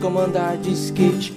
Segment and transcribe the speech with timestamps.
[0.00, 1.34] como andar de skate.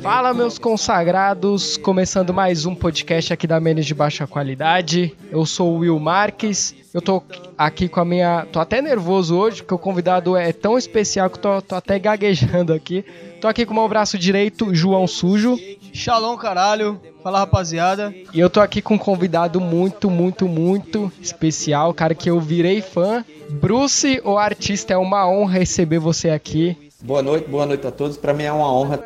[0.00, 1.76] Fala, meus consagrados!
[1.76, 5.14] Começando mais um podcast aqui da Menos de Baixa Qualidade.
[5.30, 6.74] Eu sou o Will Marques.
[6.92, 7.22] Eu tô
[7.56, 8.44] aqui com a minha.
[8.50, 12.72] Tô até nervoso hoje, porque o convidado é tão especial que tô, tô até gaguejando
[12.72, 13.04] aqui.
[13.40, 15.56] Tô aqui com o meu braço direito, João Sujo.
[15.92, 17.00] Shalom, caralho.
[17.22, 18.12] Fala, rapaziada.
[18.34, 22.82] E eu tô aqui com um convidado muito, muito, muito especial, cara que eu virei
[22.82, 23.24] fã.
[23.48, 26.85] Bruce, o artista, é uma honra receber você aqui.
[27.06, 28.16] Boa noite, boa noite a todos.
[28.16, 29.00] Para mim é uma honra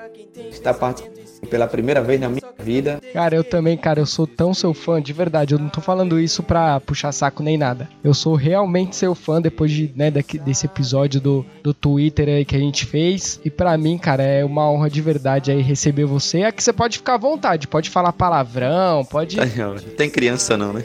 [0.51, 2.99] estar participando pela primeira vez na minha vida.
[3.13, 5.53] Cara, eu também, cara, eu sou tão seu fã, de verdade.
[5.53, 7.91] Eu não tô falando isso pra puxar saco nem nada.
[8.03, 12.57] Eu sou realmente seu fã depois de, né, desse episódio do, do Twitter aí que
[12.57, 13.39] a gente fez.
[13.45, 16.45] E para mim, cara, é uma honra de verdade aí receber você.
[16.45, 19.37] Aqui você pode ficar à vontade, pode falar palavrão, pode.
[19.37, 20.83] Não tem criança não, né?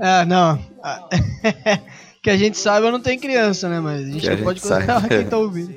[0.00, 0.58] Ah, não.
[2.24, 3.80] que a gente sabe, eu não tenho criança, né?
[3.80, 5.74] Mas a gente não pode colocar quem tá ouvindo.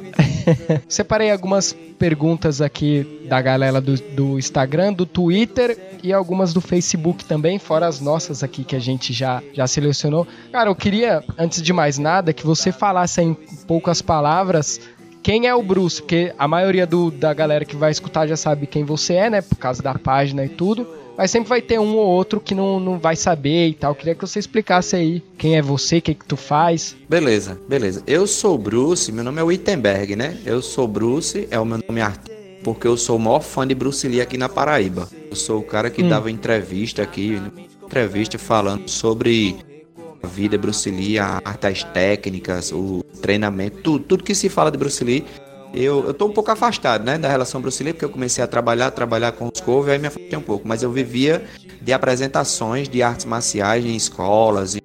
[0.86, 7.24] Separei algumas perguntas aqui da galera do, do Instagram, do Twitter e algumas do Facebook
[7.24, 10.28] também, fora as nossas aqui que a gente já, já selecionou.
[10.52, 13.32] Cara, eu queria, antes de mais nada, que você falasse em
[13.66, 14.78] poucas palavras
[15.22, 18.66] quem é o Bruce, porque a maioria do, da galera que vai escutar já sabe
[18.66, 19.40] quem você é, né?
[19.40, 22.80] Por causa da página e tudo mas sempre vai ter um ou outro que não,
[22.80, 23.94] não vai saber e tal.
[23.94, 26.96] Queria que você explicasse aí quem é você, o que, que tu faz.
[27.08, 28.02] Beleza, beleza.
[28.06, 30.38] Eu sou Bruce, meu nome é Wittenberg, né?
[30.44, 33.74] Eu sou Bruce, é o meu nome artístico, porque eu sou o maior fã de
[33.74, 35.08] Bruce Lee aqui na Paraíba.
[35.30, 36.08] Eu sou o cara que hum.
[36.08, 37.40] dava entrevista aqui,
[37.84, 39.56] entrevista falando sobre
[40.22, 45.02] a vida Bruce Lee, as técnicas, o treinamento, tudo, tudo que se fala de Bruce
[45.02, 45.24] Lee
[45.74, 48.46] eu, eu tô um pouco afastado, né, da relação Bruce Lee, porque eu comecei a
[48.46, 51.44] trabalhar, trabalhar com os cover, aí me afastei um pouco, mas eu vivia
[51.80, 54.82] de apresentações de artes marciais em escolas, em,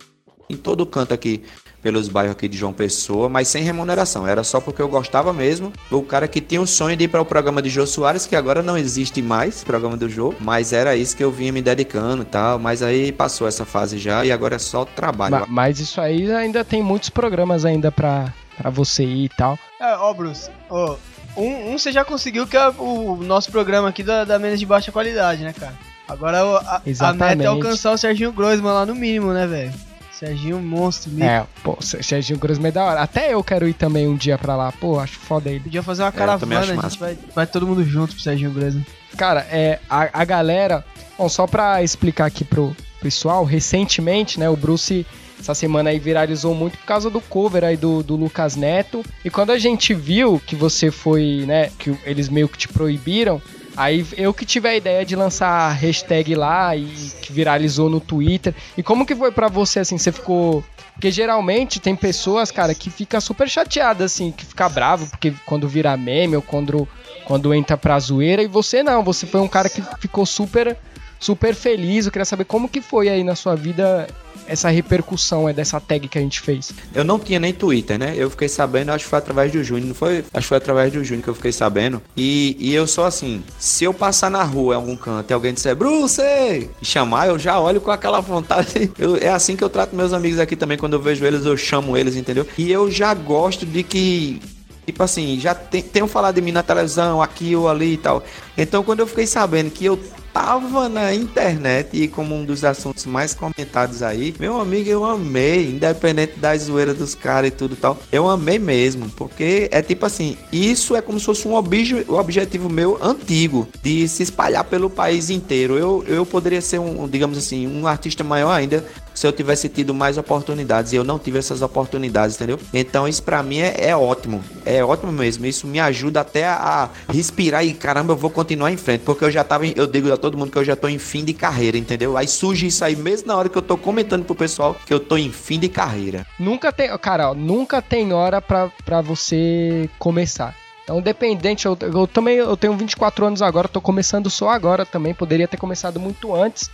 [0.49, 1.43] em todo canto aqui
[1.81, 4.27] pelos bairros aqui de João Pessoa, mas sem remuneração.
[4.27, 5.71] Era só porque eu gostava mesmo.
[5.91, 8.35] O cara que tinha o sonho de ir para o programa de Jô Soares, que
[8.35, 12.23] agora não existe mais, programa do Jô, mas era isso que eu vinha me dedicando
[12.23, 12.59] e tal.
[12.59, 15.39] Mas aí passou essa fase já e agora é só trabalho.
[15.39, 19.57] Mas, mas isso aí ainda tem muitos programas ainda para para você ir e tal.
[19.79, 20.95] É, ó, Bruce, ó,
[21.37, 24.65] um, um você já conseguiu que é o nosso programa aqui da, da menos de
[24.65, 25.75] baixa qualidade, né, cara?
[26.07, 29.73] Agora a, a meta é alcançar o Serginho Groisman lá no mínimo, né, velho?
[30.19, 31.29] Serginho monstro, mesmo.
[31.29, 33.01] É, pô, Serginho Groisman é da hora.
[33.01, 34.71] Até eu quero ir também um dia pra lá.
[34.71, 35.59] Pô, acho foda ele.
[35.59, 38.85] Podia fazer uma é, caravana, a gente vai, vai todo mundo junto pro Serginho Groisman.
[39.15, 40.83] Cara, é, a, a galera...
[41.17, 45.05] Bom, só pra explicar aqui pro pessoal, recentemente, né, o Bruce
[45.39, 49.05] essa semana aí viralizou muito por causa do cover aí do, do Lucas Neto.
[49.23, 53.41] E quando a gente viu que você foi, né, que eles meio que te proibiram,
[53.77, 56.85] Aí eu que tive a ideia de lançar a hashtag lá e
[57.21, 58.55] que viralizou no Twitter.
[58.75, 59.99] E como que foi para você assim?
[59.99, 65.05] Você ficou porque geralmente tem pessoas, cara, que fica super chateada assim, que fica bravo
[65.05, 66.87] porque quando vira meme ou quando
[67.23, 70.75] quando entra pra zoeira e você não, você foi um cara que ficou super
[71.19, 72.05] super feliz.
[72.05, 74.07] Eu queria saber como que foi aí na sua vida
[74.47, 76.71] essa repercussão é dessa tag que a gente fez.
[76.93, 78.13] Eu não tinha nem Twitter, né?
[78.15, 80.23] Eu fiquei sabendo, acho que foi através do Júnior, não foi?
[80.33, 82.01] Acho que foi através do Júnior que eu fiquei sabendo.
[82.15, 85.53] E, e eu sou assim, se eu passar na rua em algum canto e alguém
[85.53, 88.91] disser, Bruce, e chamar, eu já olho com aquela vontade.
[88.97, 91.55] Eu, é assim que eu trato meus amigos aqui também, quando eu vejo eles, eu
[91.55, 92.47] chamo eles, entendeu?
[92.57, 94.41] E eu já gosto de que
[94.87, 98.23] Tipo assim, já tem, tenham falado de mim na televisão, aqui ou ali e tal.
[98.57, 99.99] Então, quando eu fiquei sabendo que eu
[100.37, 105.71] tava na internet e como um dos assuntos mais comentados aí, meu amigo, eu amei,
[105.71, 107.97] independente da zoeira dos caras e tudo tal.
[108.11, 112.69] Eu amei mesmo, porque é tipo assim, isso é como se fosse um obje, objetivo
[112.69, 115.75] meu antigo de se espalhar pelo país inteiro.
[115.75, 118.85] Eu, eu poderia ser um, digamos assim, um artista maior ainda
[119.17, 122.59] se eu tivesse tido mais oportunidades e eu não tive essas oportunidades, entendeu?
[122.71, 125.43] Então isso para mim é, é, ótimo, é ótimo mesmo.
[125.47, 129.25] Isso me ajuda até a, a, respirar e caramba, eu vou continuar em frente, porque
[129.25, 131.33] eu já tava, eu digo a todo mundo que eu já tô em fim de
[131.33, 132.15] carreira, entendeu?
[132.15, 134.99] Aí surge isso aí mesmo na hora que eu tô comentando pro pessoal que eu
[134.99, 136.23] tô em fim de carreira.
[136.37, 140.55] Nunca tem, cara, ó, nunca tem hora para você começar.
[140.83, 145.15] Então, dependente, eu, eu também eu tenho 24 anos agora, tô começando só agora também,
[145.15, 146.69] poderia ter começado muito antes.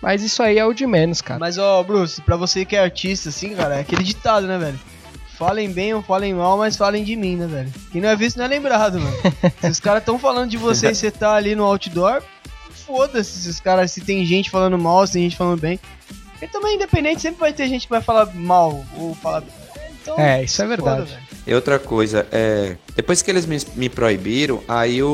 [0.00, 1.40] Mas isso aí é o de menos, cara.
[1.40, 4.78] Mas, ó, Bruce, pra você que é artista, assim, cara, é aquele ditado, né, velho?
[5.36, 7.72] Falem bem ou falem mal, mas falem de mim, né, velho?
[7.92, 9.16] Quem não é visto não é lembrado, mano.
[9.60, 12.22] se os caras tão falando de você e você tá ali no outdoor,
[12.70, 15.78] foda-se se os caras, se tem gente falando mal, se tem gente falando bem.
[16.40, 19.42] E também, independente, sempre vai ter gente que vai falar mal ou falar.
[20.00, 21.10] Então, é, isso é verdade.
[21.10, 22.76] Foda, E outra coisa, é.
[22.96, 25.06] Depois que eles me, me proibiram, aí o,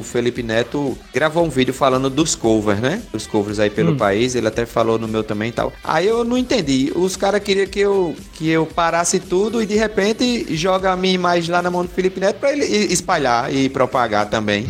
[0.00, 3.00] o, Felipe Neto gravou um vídeo falando dos covers, né?
[3.12, 3.96] Dos covers aí pelo hum.
[3.96, 4.34] país.
[4.34, 5.72] Ele até falou no meu também e tal.
[5.82, 6.92] Aí eu não entendi.
[6.94, 11.14] Os caras queriam que eu, que eu parasse tudo e de repente joga a minha
[11.14, 14.66] imagem lá na mão do Felipe Neto pra ele espalhar e propagar também.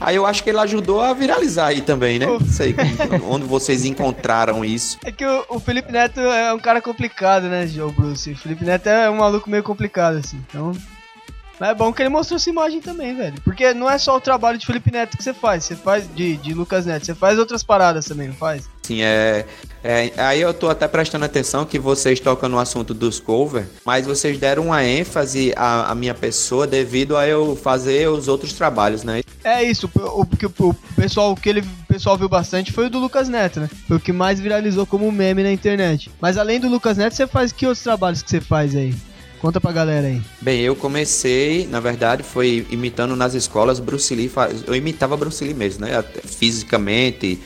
[0.00, 2.26] Aí eu acho que ele ajudou a viralizar aí também, né?
[2.26, 2.74] Não sei
[3.28, 4.98] onde vocês encontraram isso.
[5.04, 8.32] É que o, o, Felipe Neto é um cara complicado, né, Joe Bruce?
[8.32, 10.42] O Felipe Neto é um maluco meio complicado, assim.
[10.48, 10.72] Então.
[11.58, 13.40] Mas é bom que ele mostrou essa imagem também, velho.
[13.42, 16.36] Porque não é só o trabalho de Felipe Neto que você faz, você faz de,
[16.36, 18.68] de Lucas Neto, você faz outras paradas também, não faz?
[18.84, 19.46] Sim, é,
[19.82, 24.04] é, Aí eu tô até prestando atenção que vocês tocam no assunto dos covers, mas
[24.04, 29.02] vocês deram uma ênfase à, à, minha pessoa devido a eu fazer os outros trabalhos,
[29.02, 29.22] né?
[29.42, 32.90] É isso, o, que o pessoal, o que ele o pessoal viu bastante foi o
[32.90, 33.70] do Lucas Neto, né?
[33.88, 36.10] Foi o que mais viralizou como meme na internet.
[36.20, 38.94] Mas além do Lucas Neto, você faz que outros trabalhos que você faz aí?
[39.40, 40.22] Conta pra galera aí.
[40.40, 44.30] Bem, eu comecei, na verdade, foi imitando nas escolas Bruce Lee.
[44.66, 46.02] Eu imitava Bruce Lee mesmo, né?
[46.24, 47.38] Fisicamente,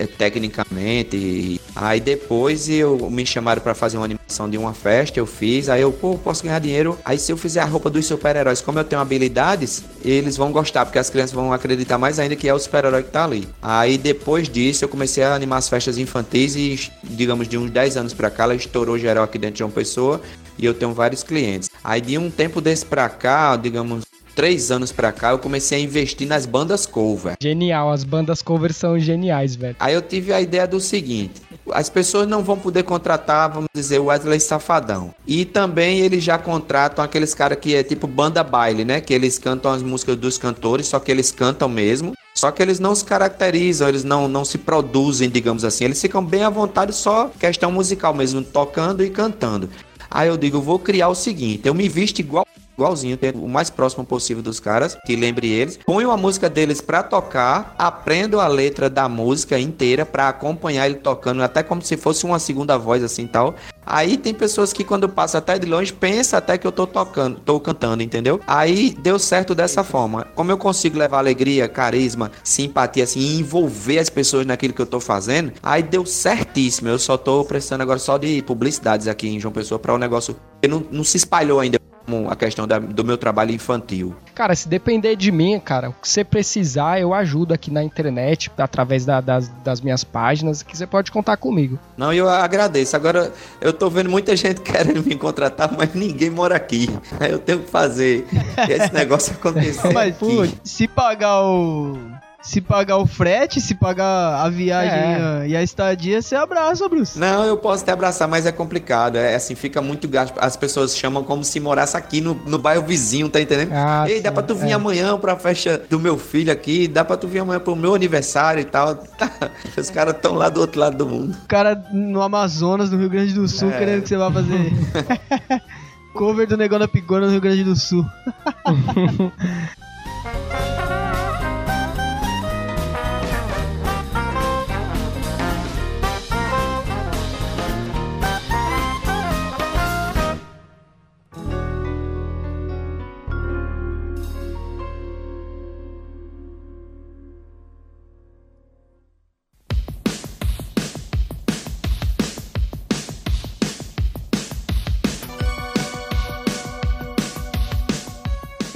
[0.00, 1.60] é, tecnicamente.
[1.76, 5.68] Aí depois eu me chamaram para fazer uma animação de uma festa, eu fiz.
[5.68, 6.98] Aí eu, pô, posso ganhar dinheiro.
[7.04, 10.86] Aí se eu fizer a roupa dos super-heróis, como eu tenho habilidades, eles vão gostar,
[10.86, 13.46] porque as crianças vão acreditar mais ainda que é o super-herói que tá ali.
[13.60, 17.98] Aí depois disso eu comecei a animar as festas infantis e, digamos, de uns 10
[17.98, 20.20] anos para cá, ela estourou geral aqui dentro de uma pessoa
[20.58, 21.68] e eu tenho vários clientes.
[21.84, 24.04] Aí de um tempo desse pra cá, digamos,
[24.40, 27.34] três anos pra cá, eu comecei a investir nas bandas cover.
[27.42, 29.76] Genial, as bandas cover são geniais, velho.
[29.78, 33.98] Aí eu tive a ideia do seguinte: as pessoas não vão poder contratar, vamos dizer,
[33.98, 35.14] o Wesley Safadão.
[35.26, 38.98] E também eles já contratam aqueles caras que é tipo banda baile, né?
[38.98, 42.14] Que eles cantam as músicas dos cantores, só que eles cantam mesmo.
[42.34, 45.84] Só que eles não se caracterizam, eles não, não se produzem, digamos assim.
[45.84, 49.68] Eles ficam bem à vontade, só questão musical mesmo, tocando e cantando.
[50.10, 52.46] Aí eu digo, vou criar o seguinte, eu me visto igual
[52.80, 55.78] igualzinho, o mais próximo possível dos caras, que lembre eles.
[55.84, 60.96] Ponho a música deles pra tocar, aprendo a letra da música inteira pra acompanhar ele
[60.96, 63.54] tocando, até como se fosse uma segunda voz assim tal.
[63.84, 67.40] Aí tem pessoas que quando passa até de longe pensa até que eu tô tocando,
[67.40, 68.40] tô cantando, entendeu?
[68.46, 70.26] Aí deu certo dessa forma.
[70.34, 75.00] Como eu consigo levar alegria, carisma, simpatia assim, envolver as pessoas naquilo que eu tô
[75.00, 76.88] fazendo, aí deu certíssimo.
[76.88, 80.36] Eu só tô precisando agora só de publicidades aqui em João Pessoa para o negócio
[80.62, 81.80] que não, não se espalhou ainda
[82.28, 84.14] a questão da, do meu trabalho infantil.
[84.34, 88.50] Cara, se depender de mim, cara, o que você precisar, eu ajudo aqui na internet,
[88.56, 91.78] através da, das, das minhas páginas, que você pode contar comigo.
[91.96, 92.96] Não, eu agradeço.
[92.96, 96.88] Agora, eu tô vendo muita gente querendo me contratar, mas ninguém mora aqui.
[97.18, 98.26] Aí eu tenho que fazer
[98.68, 99.92] esse negócio acontecer.
[99.92, 105.48] mas, pô, se pagar o se pagar o frete, se pagar a viagem é.
[105.48, 107.18] e a estadia, você abraça, Bruce.
[107.18, 109.16] Não, eu posso te abraçar, mas é complicado.
[109.16, 110.34] É assim, fica muito gasto.
[110.38, 113.72] As pessoas chamam como se morasse aqui no, no bairro vizinho, tá entendendo?
[113.72, 114.72] Ah, Ei, sim, dá pra tu vir é.
[114.72, 118.60] amanhã pra festa do meu filho aqui, dá pra tu vir amanhã pro meu aniversário
[118.60, 118.96] e tal.
[118.96, 119.30] Tá.
[119.76, 121.36] Os caras estão lá do outro lado do mundo.
[121.44, 123.78] O cara no Amazonas, no Rio Grande do Sul, é.
[123.78, 124.72] querendo que você vá fazer.
[126.14, 128.04] Cover do Negão da Pigona no Rio Grande do Sul.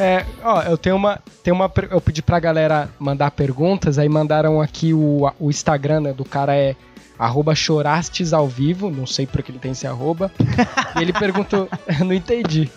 [0.04, 1.72] É, ó, eu tenho uma, tenho uma.
[1.90, 6.54] Eu pedi pra galera mandar perguntas, aí mandaram aqui o, o Instagram né, do cara
[6.54, 6.76] é
[7.18, 10.30] arroba chorastes ao vivo, não sei por que ele tem esse arroba.
[10.94, 11.70] e ele perguntou,
[12.04, 12.70] não entendi.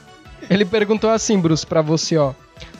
[0.49, 2.31] Ele perguntou assim, Bruce, pra você, ó.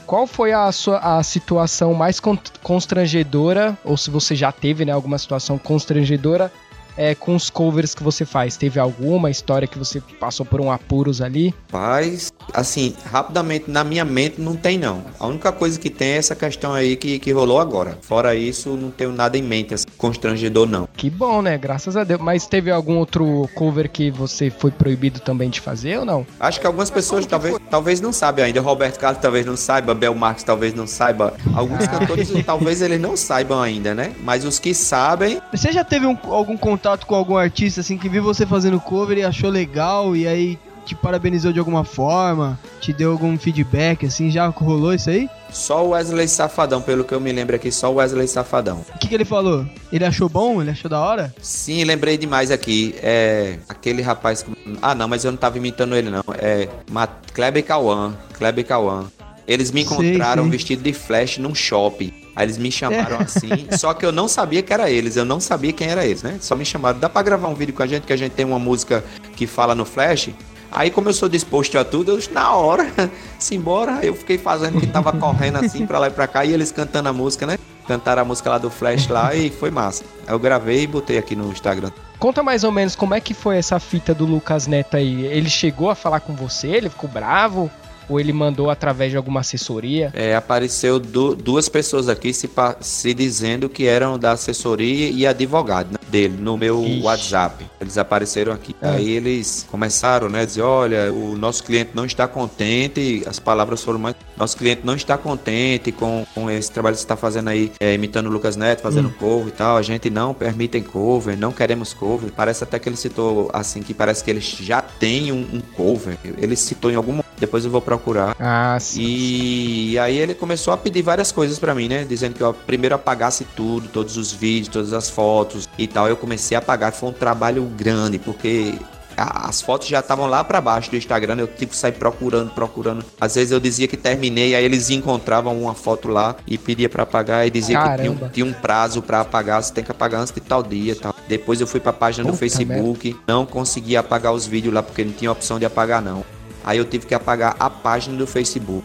[0.06, 2.18] Qual foi a sua a situação mais
[2.62, 6.50] constrangedora, ou se você já teve, né, alguma situação constrangedora
[6.98, 8.56] é, com os covers que você faz?
[8.56, 11.54] Teve alguma história que você passou por um apuros ali?
[11.70, 15.04] Paz, assim, rapidamente na minha mente não tem não.
[15.20, 17.96] A única coisa que tem é essa questão aí que, que rolou agora.
[18.02, 20.88] Fora isso, não tenho nada em mente assim, constrangedor não.
[20.96, 21.56] Que bom, né?
[21.56, 22.20] Graças a Deus.
[22.20, 26.26] Mas teve algum outro cover que você foi proibido também de fazer ou não?
[26.40, 28.60] Acho que algumas pessoas talvez, talvez não saibam ainda.
[28.60, 31.34] Roberto Carlos talvez não saiba, Bel Marques talvez não saiba.
[31.54, 31.88] Alguns ah.
[31.88, 34.12] cantores talvez eles não saibam ainda, né?
[34.24, 35.40] Mas os que sabem...
[35.52, 38.80] Você já teve um, algum contato contato com algum artista assim que viu você fazendo
[38.80, 44.06] cover e achou legal e aí te parabenizou de alguma forma, te deu algum feedback
[44.06, 45.28] assim, já rolou isso aí?
[45.50, 48.82] Só o Wesley Safadão, pelo que eu me lembro aqui, só o Wesley Safadão.
[48.94, 49.66] O que, que ele falou?
[49.92, 50.62] Ele achou bom?
[50.62, 51.34] Ele achou da hora?
[51.42, 52.94] Sim, lembrei demais aqui.
[53.02, 53.58] É.
[53.68, 54.42] Aquele rapaz.
[54.42, 56.24] que- Ah, não, mas eu não tava imitando ele, não.
[56.38, 56.68] É.
[56.90, 58.14] Ma- Kleber Cauã.
[58.38, 59.04] Kleber Cauã.
[59.46, 60.52] Eles me Sei, encontraram sei.
[60.52, 62.12] vestido de flash num shopping.
[62.38, 65.40] Aí eles me chamaram assim, só que eu não sabia que era eles, eu não
[65.40, 66.38] sabia quem era eles, né?
[66.40, 68.46] Só me chamaram, dá pra gravar um vídeo com a gente, que a gente tem
[68.46, 69.04] uma música
[69.34, 70.30] que fala no flash?
[70.70, 72.88] Aí como eu sou disposto a tudo, eu na hora,
[73.40, 74.06] simbora.
[74.06, 77.08] Eu fiquei fazendo que tava correndo assim pra lá e pra cá, e eles cantando
[77.08, 77.58] a música, né?
[77.88, 80.04] Cantaram a música lá do flash lá e foi massa.
[80.24, 81.90] Eu gravei e botei aqui no Instagram.
[82.20, 85.26] Conta mais ou menos como é que foi essa fita do Lucas Neto aí.
[85.26, 86.68] Ele chegou a falar com você?
[86.68, 87.68] Ele ficou bravo?
[88.08, 90.10] Ou ele mandou através de alguma assessoria?
[90.14, 92.48] É, apareceu du- duas pessoas aqui se,
[92.80, 97.02] se dizendo que eram da assessoria e advogado né, dele no meu Ixi.
[97.02, 97.66] WhatsApp.
[97.80, 98.74] Eles apareceram aqui.
[98.80, 98.92] Ah.
[98.92, 103.98] Aí eles começaram, né, dizer, olha, o nosso cliente não está contente, as palavras foram
[103.98, 107.70] mais, nosso cliente não está contente com, com esse trabalho que você está fazendo aí,
[107.78, 111.52] é, imitando o Lucas Neto, fazendo cover e tal, a gente não permite cover, não
[111.52, 112.30] queremos cover.
[112.34, 116.16] Parece até que ele citou, assim, que parece que ele já tem um, um cover.
[116.38, 117.97] Ele citou em algum momento, depois eu vou procurar.
[118.38, 119.02] Ah, sim.
[119.02, 122.04] E aí ele começou a pedir várias coisas pra mim, né?
[122.08, 126.08] Dizendo que eu primeiro apagasse tudo, todos os vídeos, todas as fotos e tal.
[126.08, 128.74] Eu comecei a apagar, foi um trabalho grande, porque
[129.16, 132.50] a- as fotos já estavam lá pra baixo do Instagram, eu tive que sair procurando,
[132.50, 133.04] procurando.
[133.20, 137.02] Às vezes eu dizia que terminei, aí eles encontravam uma foto lá e pedia pra
[137.02, 138.30] apagar e dizia que tinha, um- Caramba.
[138.32, 141.14] tinha um prazo pra apagar, você tem que apagar antes de tal dia, tal.
[141.26, 145.04] Depois eu fui pra página do Puta Facebook, não conseguia apagar os vídeos lá porque
[145.04, 146.24] não tinha opção de apagar não.
[146.64, 148.84] Aí eu tive que apagar a página do Facebook.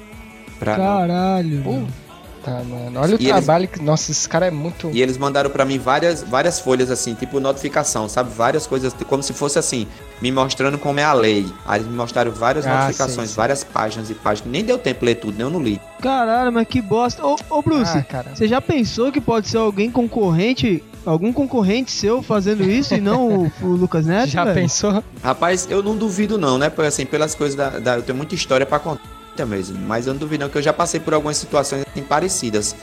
[0.60, 1.63] Pra não- Caralho.
[1.63, 3.00] Puta, mano.
[3.00, 3.82] Olha o E eles- trabalho que.
[3.82, 4.89] Nossa, esse cara é muito.
[4.92, 8.34] E eles mandaram pra mim várias, várias folhas assim, tipo notificação, sabe?
[8.34, 9.88] Várias coisas, como se fosse assim,
[10.22, 11.46] me mostrando como é a lei.
[11.65, 13.38] Aí eles me mostraram várias Ah, notificações, sim, sim.
[13.38, 14.51] várias páginas e páginas.
[14.51, 15.82] Nem deu tempo de ler tudo, nem eu não li.
[16.01, 17.25] Caralho, mas que bosta.
[17.25, 18.32] Ô, ô Bruce, Ah, cara.
[18.36, 23.45] você já pensou que pode ser alguém concorrente, algum concorrente seu fazendo isso e não
[23.45, 24.29] o, o Lucas Neto?
[24.29, 24.55] Já velho?
[24.62, 25.03] pensou?
[25.24, 26.69] Rapaz, eu não duvido não, né?
[26.69, 29.01] Porque assim, pelas coisas da, da- eu tenho muita história pra contar
[29.48, 32.75] mesmo, mas eu não duvido não que eu já passei por algumas situações assim, parecidas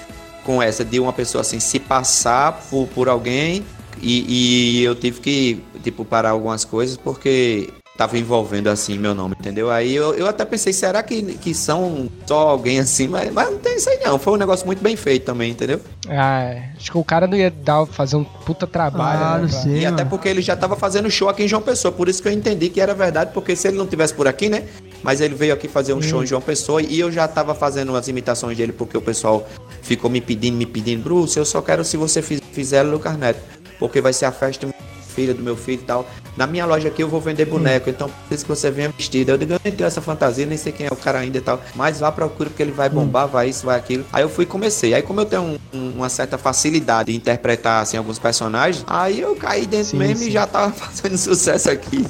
[0.44, 3.64] com essa de uma pessoa assim se passar por, por alguém
[4.02, 9.34] e, e eu tive que tipo parar algumas coisas porque tava envolvendo assim meu nome,
[9.38, 9.70] entendeu?
[9.70, 13.06] Aí eu, eu até pensei, será que, que são só alguém assim?
[13.08, 15.80] Mas, mas não tem isso aí não, foi um negócio muito bem feito também, entendeu?
[16.08, 16.70] Ah, é.
[16.78, 19.20] acho que o cara não ia dar, fazer um puta trabalho.
[19.22, 19.72] Ah, né, não pra- sei.
[19.80, 20.10] E até mano.
[20.10, 22.70] porque ele já tava fazendo show aqui em João Pessoa, por isso que eu entendi
[22.70, 24.64] que era verdade, porque se ele não tivesse por aqui, né?
[25.02, 27.94] Mas ele veio aqui fazer um show em João Pessoa e eu já tava fazendo
[27.96, 29.46] as imitações dele, porque o pessoal
[29.82, 33.40] ficou me pedindo, me pedindo, Bruce, eu só quero se você fiz- fizer Lucas Neto,
[33.78, 34.66] porque vai ser a festa
[35.28, 36.06] do meu filho, do meu filho e tal.
[36.36, 39.30] Na minha loja aqui eu vou vender boneco, então preciso que você venha vestido.
[39.30, 41.40] Eu digo, eu nem tenho essa fantasia, nem sei quem é o cara ainda e
[41.40, 41.60] tal.
[41.74, 44.04] Mas vá procura porque ele vai bombar, vai isso, vai aquilo.
[44.12, 44.94] Aí eu fui e comecei.
[44.94, 49.20] Aí como eu tenho um- um- uma certa facilidade de interpretar assim, alguns personagens, aí
[49.20, 50.28] eu caí dentro Sim, mesmo sim.
[50.28, 52.06] e já tava fazendo sucesso aqui.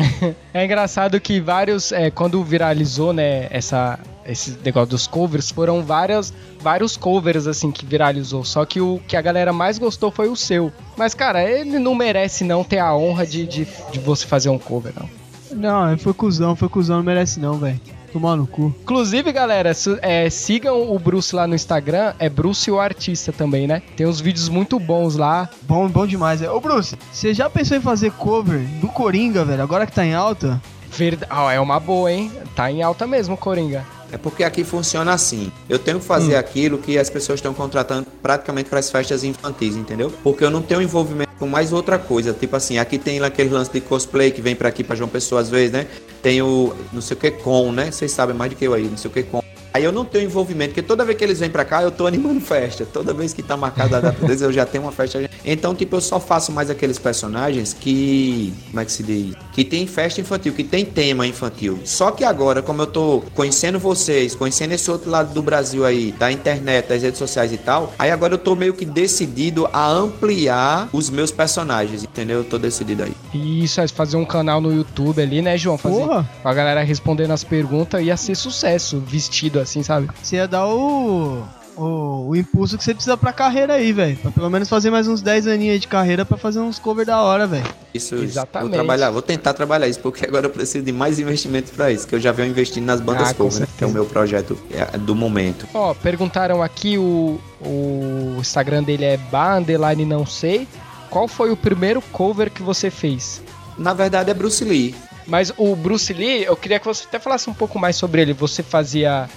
[0.52, 6.32] É engraçado que vários, é, quando viralizou, né, essa, esse negócio dos covers, foram várias,
[6.60, 8.44] vários covers, assim, que viralizou.
[8.44, 10.72] Só que o que a galera mais gostou foi o seu.
[10.96, 14.58] Mas, cara, ele não merece não ter a honra de, de, de você fazer um
[14.58, 15.08] cover, não.
[15.52, 17.80] Não, foi cuzão, foi cuzão, não merece não, velho.
[18.12, 18.74] Tomar no cu.
[18.82, 23.66] Inclusive, galera, su- é, sigam o Bruce lá no Instagram, é Bruce o Artista também,
[23.66, 23.82] né?
[23.96, 25.48] Tem uns vídeos muito bons lá.
[25.62, 26.54] Bom, bom demais, velho.
[26.54, 29.62] Ô Bruce, você já pensou em fazer cover do Coringa, velho?
[29.62, 30.60] Agora que tá em alta?
[30.90, 32.32] Verda- Ah, é uma boa, hein?
[32.56, 33.84] Tá em alta mesmo, Coringa.
[34.12, 35.52] É porque aqui funciona assim.
[35.68, 39.76] Eu tenho que fazer aquilo que as pessoas estão contratando praticamente para as festas infantis,
[39.76, 40.12] entendeu?
[40.24, 42.34] Porque eu não tenho envolvimento com mais outra coisa.
[42.34, 45.40] Tipo assim, aqui tem aquele lance de cosplay que vem para aqui para João Pessoa
[45.40, 45.86] às vezes, né?
[46.22, 47.90] Tem o não sei o que com, né?
[47.90, 49.40] Vocês sabem mais do que eu aí, não sei o que com.
[49.72, 52.06] Aí eu não tenho envolvimento, porque toda vez que eles vêm pra cá, eu tô
[52.06, 52.84] animando festa.
[52.84, 55.28] Toda vez que tá marcada a data deles, eu já tenho uma festa.
[55.44, 58.52] Então, tipo, eu só faço mais aqueles personagens que.
[58.68, 59.34] Como é que se diz?
[59.52, 61.78] Que tem festa infantil, que tem tema infantil.
[61.84, 66.12] Só que agora, como eu tô conhecendo vocês, conhecendo esse outro lado do Brasil aí,
[66.12, 69.88] da internet, das redes sociais e tal, aí agora eu tô meio que decidido a
[69.88, 72.38] ampliar os meus personagens, entendeu?
[72.38, 73.12] Eu tô decidido aí.
[73.32, 75.78] E isso é fazer um canal no YouTube ali, né, João?
[75.78, 76.28] Fazer Porra!
[76.44, 80.08] a galera respondendo as perguntas ia ser sucesso, vestido assim, sabe?
[80.22, 81.44] Você ia dar o,
[81.76, 84.16] o, o impulso que você precisa pra carreira aí, velho.
[84.16, 87.06] Pra pelo menos fazer mais uns 10 aninhos aí de carreira pra fazer uns cover
[87.06, 87.66] da hora, velho.
[87.94, 88.14] Isso.
[88.16, 88.68] Exatamente.
[88.68, 92.06] Vou trabalhar, vou tentar trabalhar isso, porque agora eu preciso de mais investimento pra isso,
[92.06, 93.66] que eu já venho investindo nas bandas Ah, cover, né?
[93.78, 95.66] Que é o meu projeto é, do momento.
[95.72, 100.68] Ó, perguntaram aqui, o, o Instagram dele é bar, underline não sei.
[101.08, 103.42] Qual foi o primeiro cover que você fez?
[103.76, 104.94] Na verdade é Bruce Lee.
[105.26, 108.32] Mas o Bruce Lee, eu queria que você até falasse um pouco mais sobre ele.
[108.32, 109.28] Você fazia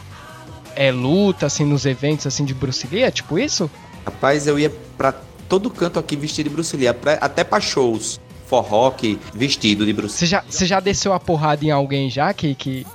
[0.75, 3.03] é, luta, assim, nos eventos, assim, de Bruce Lee?
[3.03, 3.69] É tipo isso?
[4.05, 5.13] Rapaz, eu ia pra
[5.47, 8.19] todo canto aqui vestido de Bruce Lee, até pra shows.
[8.47, 10.19] Forró que vestido de Bruce Lee.
[10.19, 12.85] Você já, você já desceu a porrada em alguém já que, que,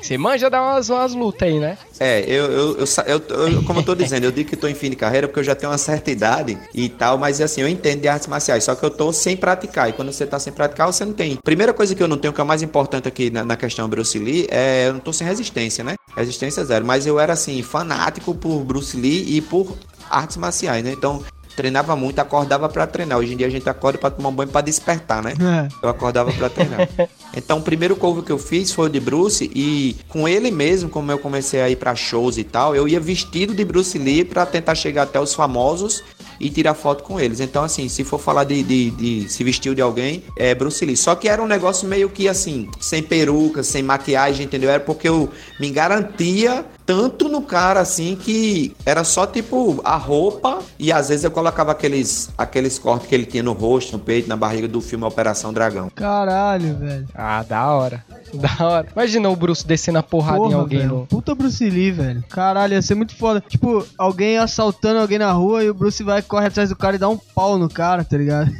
[0.00, 1.76] você manja dar umas, umas lutas aí, né?
[1.98, 4.90] É, eu, eu, eu, eu, como eu tô dizendo, eu digo que tô em fim
[4.90, 8.00] de carreira porque eu já tenho uma certa idade e tal, mas assim, eu entendo
[8.00, 9.88] de artes marciais, só que eu tô sem praticar.
[9.88, 11.36] E quando você tá sem praticar, você não tem.
[11.36, 13.88] Primeira coisa que eu não tenho, que é o mais importante aqui na, na questão
[13.88, 15.96] Bruce Lee, é eu não tô sem resistência, né?
[16.16, 16.84] Resistência zero.
[16.84, 19.76] Mas eu era assim, fanático por Bruce Lee e por
[20.10, 20.92] artes marciais, né?
[20.92, 21.22] Então,
[21.58, 23.18] treinava muito, acordava para treinar.
[23.18, 25.32] Hoje em dia a gente acorda para tomar um banho para despertar, né?
[25.32, 25.68] É.
[25.82, 26.88] Eu acordava para treinar.
[27.36, 30.88] Então, o primeiro cover que eu fiz foi o de Bruce e com ele mesmo,
[30.88, 34.24] como eu comecei a ir para shows e tal, eu ia vestido de Bruce Lee
[34.24, 36.02] para tentar chegar até os famosos
[36.40, 37.38] e tirar foto com eles.
[37.38, 40.96] Então, assim, se for falar de, de, de, se vestir de alguém, é Bruce Lee.
[40.96, 44.70] Só que era um negócio meio que assim, sem peruca, sem maquiagem, entendeu?
[44.70, 45.28] Era porque eu
[45.60, 51.22] me garantia tanto no cara assim que era só tipo a roupa e às vezes
[51.22, 54.80] eu colocava aqueles aqueles cortes que ele tinha no rosto, no peito, na barriga do
[54.80, 55.90] filme Operação Dragão.
[55.94, 57.06] Caralho, velho.
[57.14, 58.02] Ah, da hora.
[58.38, 58.88] Da hora.
[58.92, 60.78] Imagina o Bruce descendo a porrada Porra, em alguém.
[60.80, 61.06] Velho, no...
[61.06, 62.22] Puta Bruce Lee, velho.
[62.28, 63.42] Caralho, ia ser muito foda.
[63.48, 66.98] Tipo, alguém assaltando alguém na rua e o Bruce vai, corre atrás do cara e
[66.98, 68.50] dá um pau no cara, tá ligado?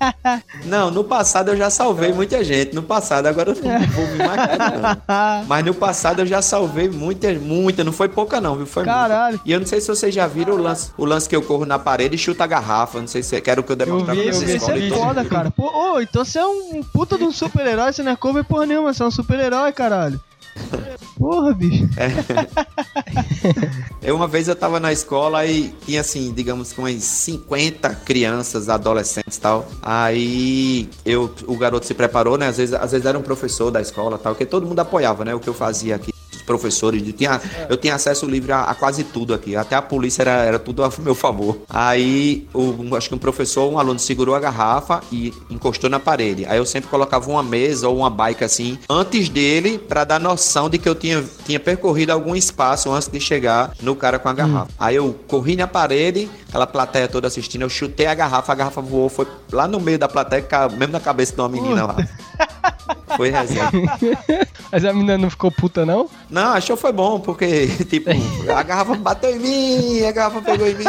[0.64, 2.74] não, no passado eu já salvei muita gente.
[2.74, 5.44] No passado, agora eu não vou me matar, não.
[5.46, 7.84] Mas no passado eu já salvei muita, muita.
[7.84, 8.66] Não foi pouca, não, viu?
[8.66, 9.36] Foi Caralho.
[9.36, 9.48] Muita.
[9.48, 11.66] E eu não sei se vocês já viram o lance, o lance que eu corro
[11.66, 13.00] na parede e chuta a garrafa.
[13.00, 14.62] Não sei se quero que eu demonstrar pra vocês.
[14.62, 15.50] Isso é foda, cara.
[15.50, 18.66] Pô, oh, então você é um puta de um super-herói, você não é cover porra
[18.66, 20.20] nenhuma, um super-herói, caralho.
[21.16, 21.88] Porra, bicho.
[24.02, 24.12] É.
[24.12, 29.36] uma vez eu tava na escola e tinha assim, digamos que umas 50 crianças, adolescentes
[29.36, 29.68] e tal.
[29.82, 32.48] Aí eu, o garoto se preparou, né?
[32.48, 35.34] Às vezes, às vezes era um professor da escola tal, que todo mundo apoiava, né?
[35.34, 36.09] O que eu fazia aqui
[36.50, 40.22] professores, eu tinha, eu tinha acesso livre a, a, quase tudo aqui, até a polícia
[40.22, 41.58] era, era tudo a meu favor.
[41.68, 46.44] Aí, o, acho que um professor, um aluno segurou a garrafa e encostou na parede.
[46.46, 50.68] Aí eu sempre colocava uma mesa ou uma bike assim, antes dele, para dar noção
[50.68, 54.32] de que eu tinha, tinha percorrido algum espaço antes de chegar no cara com a
[54.32, 54.72] garrafa.
[54.72, 54.74] Hum.
[54.76, 58.80] Aí eu corri na parede, aquela plateia toda assistindo, eu chutei a garrafa, a garrafa
[58.80, 60.44] voou, foi lá no meio da plateia,
[60.76, 61.96] mesmo na cabeça de uma menina lá.
[63.16, 63.70] Foi resenha.
[64.70, 66.08] Mas a menina não ficou puta, não?
[66.28, 68.10] Não, achou foi bom, porque, tipo,
[68.50, 70.84] a garrafa bateu em mim, a garrafa pegou em mim.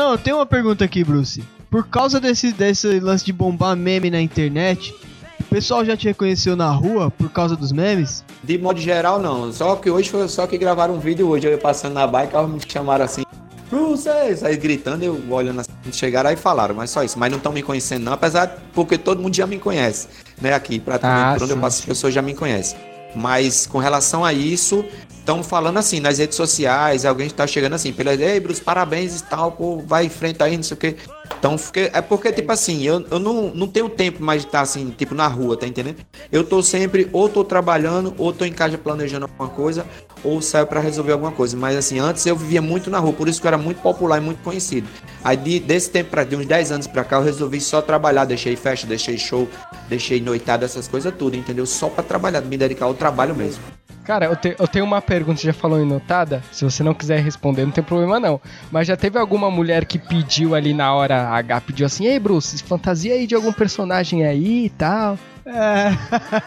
[0.00, 1.44] não, eu tenho uma pergunta aqui, Bruce.
[1.70, 4.92] Por causa desse, desse lance de bombar meme na internet,
[5.38, 8.24] o pessoal já te reconheceu na rua por causa dos memes?
[8.42, 9.52] De modo geral, não.
[9.52, 12.50] Só que hoje foi só que gravaram um vídeo hoje, eu passando na bike, eles
[12.50, 13.22] me chamaram assim.
[13.70, 17.16] Bruce, aí gritando, eu olhando assim, chegaram aí e falaram, mas só isso.
[17.16, 20.08] Mas não estão me conhecendo não, apesar porque todo mundo já me conhece,
[20.40, 20.52] né?
[20.52, 22.76] Aqui, praticamente, ah, por onde sim, eu passo, as pessoas já me conhecem.
[23.14, 24.84] Mas com relação a isso,
[25.30, 29.24] estão falando assim nas redes sociais, alguém está chegando assim, pela ei, Bruce, parabéns e
[29.24, 30.96] tal, pô, vai em frente aí, não sei o quê.
[31.38, 34.90] Então, é porque, tipo assim, eu, eu não, não tenho tempo mais de estar assim,
[34.90, 35.98] tipo, na rua, tá entendendo?
[36.32, 39.86] Eu tô sempre, ou tô trabalhando, ou tô em casa planejando alguma coisa,
[40.24, 41.56] ou saio para resolver alguma coisa.
[41.56, 44.18] Mas assim, antes eu vivia muito na rua, por isso que eu era muito popular
[44.18, 44.88] e muito conhecido.
[45.22, 48.24] Aí de, desse tempo pra de uns 10 anos pra cá, eu resolvi só trabalhar,
[48.24, 49.48] deixei festa, deixei show,
[49.88, 51.64] deixei noitada, essas coisas tudo, entendeu?
[51.64, 53.62] Só para trabalhar, me dedicar ao trabalho mesmo.
[54.10, 56.42] Cara, eu, te, eu tenho uma pergunta, já falou em notada?
[56.50, 58.40] Se você não quiser responder, não tem problema não.
[58.68, 62.60] Mas já teve alguma mulher que pediu ali na hora H, pediu assim, ei Bruce,
[62.64, 65.16] fantasia aí de algum personagem aí e tal?
[65.46, 65.92] É.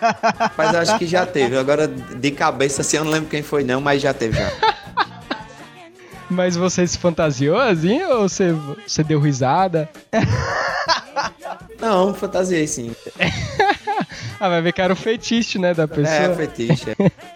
[0.58, 1.58] Mas acho que já teve.
[1.58, 4.52] Agora, de cabeça assim, eu não lembro quem foi não, mas já teve já.
[6.30, 8.54] Mas você se fantasiou assim ou você,
[8.86, 9.90] você deu risada?
[11.80, 12.94] Não, fantasiei sim.
[14.38, 16.14] ah, vai ver que era o fetiche, né, da pessoa.
[16.14, 16.92] É, fetiche.
[16.92, 17.33] É.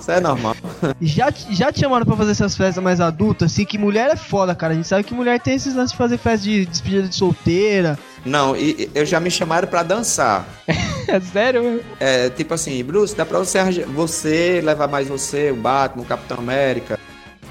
[0.00, 0.54] Isso é normal.
[1.00, 4.54] Já, já te chamaram pra fazer essas festas mais adultas, assim, que mulher é foda,
[4.54, 4.72] cara.
[4.72, 7.98] A gente sabe que mulher tem esses lances de fazer festa de despedida de solteira.
[8.24, 10.46] Não, e, eu já me chamaram pra dançar.
[11.08, 11.82] é sério?
[11.98, 16.38] É, tipo assim, Bruce, dá pra você, você levar mais você, o Batman, o Capitão
[16.38, 16.98] América,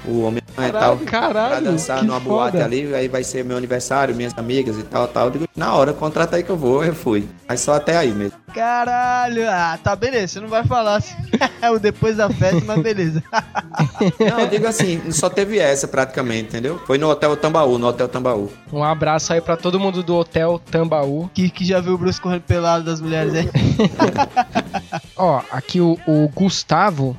[0.04, 0.96] o Homem e tal.
[0.98, 2.64] Caralho, Pra dançar numa boate foda.
[2.64, 5.26] ali, aí vai ser meu aniversário, minhas amigas e tal, tal.
[5.26, 7.28] Eu digo, na hora, contrata aí que eu vou, eu fui.
[7.48, 8.38] Mas só até aí mesmo.
[8.54, 11.14] Caralho, ah, tá beleza, você não vai falar assim.
[11.74, 13.22] o depois da festa, mas beleza.
[14.18, 16.80] Não, eu digo assim, só teve essa praticamente, entendeu?
[16.86, 18.50] Foi no Hotel Tambaú, no Hotel Tambaú.
[18.72, 21.28] Um abraço aí pra todo mundo do Hotel Tambaú.
[21.34, 23.50] que, que já viu o Bruce correndo pelado das mulheres aí.
[25.16, 27.16] Ó, aqui o, o Gustavo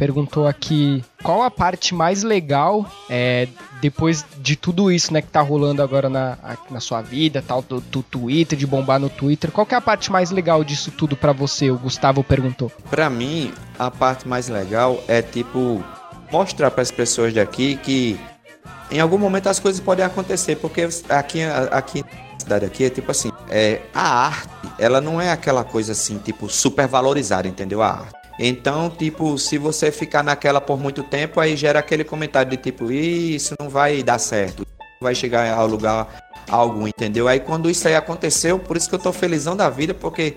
[0.00, 3.46] perguntou aqui qual a parte mais legal é,
[3.82, 6.38] depois de tudo isso, né, que tá rolando agora na,
[6.70, 9.50] na sua vida, tal, do, do Twitter, de bombar no Twitter.
[9.50, 11.70] Qual que é a parte mais legal disso tudo pra você?
[11.70, 12.72] O Gustavo perguntou.
[12.88, 15.84] Pra mim, a parte mais legal é tipo
[16.32, 18.18] mostrar para as pessoas daqui que
[18.90, 22.04] em algum momento as coisas podem acontecer, porque aqui aqui
[22.38, 26.48] cidade aqui é tipo assim, é a arte, ela não é aquela coisa assim, tipo
[26.48, 27.82] super valorizada, entendeu?
[27.82, 28.19] A arte.
[28.42, 32.90] Então, tipo, se você ficar naquela por muito tempo, aí gera aquele comentário de tipo,
[32.90, 34.66] "Ih, isso não vai dar certo,
[34.98, 36.08] vai chegar ao lugar
[36.48, 37.28] algum, entendeu?
[37.28, 40.36] Aí quando isso aí aconteceu, por isso que eu tô felizão da vida, porque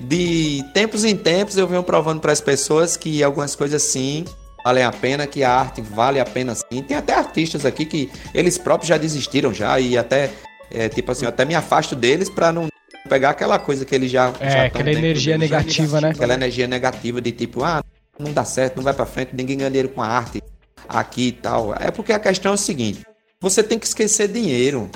[0.00, 4.24] de tempos em tempos eu venho provando para as pessoas que algumas coisas sim
[4.64, 6.82] valem a pena, que a arte vale a pena sim.
[6.82, 10.30] Tem até artistas aqui que eles próprios já desistiram já e até
[10.70, 12.71] é, tipo assim, eu até me afasto deles para não
[13.12, 16.10] pegar aquela coisa que eles já É, já aquela energia negativa, né?
[16.10, 17.84] Aquela energia negativa de tipo, ah,
[18.18, 20.42] não dá certo, não vai para frente, ninguém ganha dinheiro com a arte
[20.88, 21.74] aqui e tal.
[21.78, 23.02] É porque a questão é o seguinte,
[23.38, 24.90] você tem que esquecer dinheiro.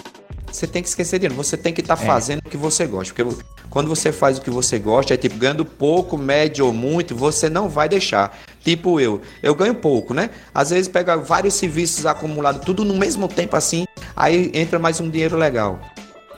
[0.50, 3.12] Você tem que esquecer dinheiro, você tem que estar fazendo o que você gosta.
[3.12, 3.36] Porque
[3.68, 7.50] quando você faz o que você gosta, é tipo, ganhando pouco, médio ou muito, você
[7.50, 8.38] não vai deixar.
[8.64, 10.30] Tipo eu, eu ganho pouco, né?
[10.54, 15.10] Às vezes pega vários serviços acumulados, tudo no mesmo tempo assim, aí entra mais um
[15.10, 15.78] dinheiro legal.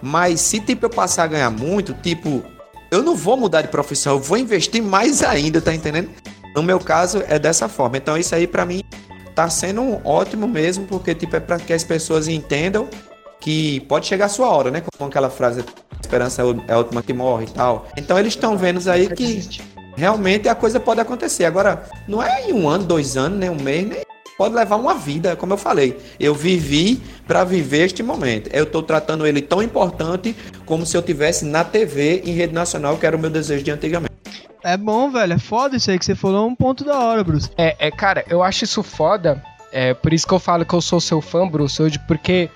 [0.02, 2.42] Mas se tipo eu passar a ganhar muito, tipo,
[2.90, 6.10] eu não vou mudar de profissão, eu vou investir mais ainda, tá entendendo?
[6.54, 7.96] No meu caso é dessa forma.
[7.96, 8.82] Então isso aí pra mim
[9.34, 12.88] tá sendo um ótimo mesmo, porque tipo é para que as pessoas entendam
[13.40, 14.82] que pode chegar a sua hora, né?
[14.96, 15.64] Com aquela frase
[16.00, 17.86] esperança é a última que morre e tal.
[17.96, 19.48] Então eles estão vendo aí que
[19.96, 21.44] realmente a coisa pode acontecer.
[21.44, 24.02] Agora, não é em um ano, dois anos, nem um mês, nem
[24.38, 25.98] pode levar uma vida, como eu falei.
[26.18, 28.48] Eu vivi para viver este momento.
[28.52, 32.96] Eu estou tratando ele tão importante como se eu tivesse na TV em rede nacional,
[32.96, 34.12] que era o meu desejo de antigamente.
[34.62, 35.32] É bom, velho.
[35.32, 37.50] É foda isso aí que você falou, é um ponto da hora, Bruce.
[37.56, 39.42] É, é, cara, eu acho isso foda.
[39.72, 42.48] É por isso que eu falo que eu sou seu fã, Bruce, hoje, porque,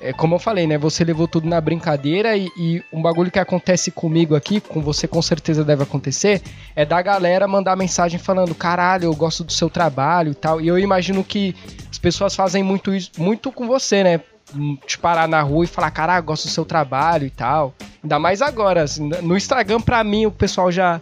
[0.00, 0.76] é, como eu falei, né?
[0.78, 5.08] Você levou tudo na brincadeira e, e um bagulho que acontece comigo aqui, com você
[5.08, 6.42] com certeza deve acontecer,
[6.74, 10.60] é da galera mandar mensagem falando: caralho, eu gosto do seu trabalho e tal.
[10.60, 11.54] E eu imagino que
[11.90, 14.20] as pessoas fazem muito isso, muito com você, né?
[14.54, 17.74] Hum, Te parar na rua e falar, caralho, gosto do seu trabalho e tal.
[18.02, 21.00] Ainda mais agora, assim, no Instagram, pra mim, o pessoal já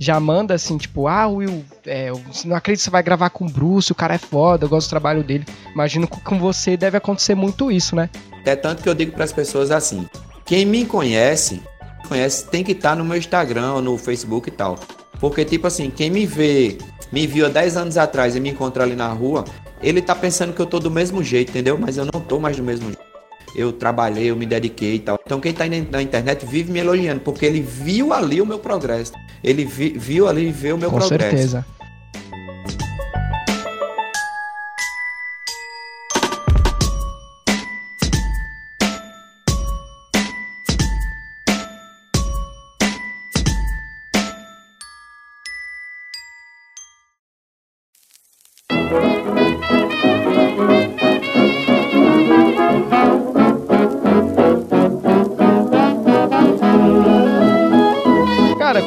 [0.00, 2.10] já manda assim, tipo, ah, Will, é,
[2.46, 4.86] não acredito que você vai gravar com o Bruce, o cara é foda, eu gosto
[4.86, 5.44] do trabalho dele.
[5.74, 8.08] Imagino que com você deve acontecer muito isso, né?
[8.46, 10.08] É tanto que eu digo para as pessoas assim:
[10.46, 11.60] quem me conhece,
[12.08, 14.78] conhece tem que estar no meu Instagram no Facebook e tal.
[15.20, 16.78] Porque, tipo assim, quem me vê,
[17.12, 19.44] me viu há 10 anos atrás e me encontra ali na rua,
[19.82, 21.76] ele tá pensando que eu tô do mesmo jeito, entendeu?
[21.76, 23.09] Mas eu não tô mais do mesmo jeito.
[23.54, 25.18] Eu trabalhei, eu me dediquei e tal.
[25.24, 28.58] Então quem tá aí na internet vive me elogiando, porque ele viu ali o meu
[28.58, 29.12] progresso.
[29.42, 31.30] Ele vi- viu ali e vê o meu com progresso.
[31.30, 31.66] certeza.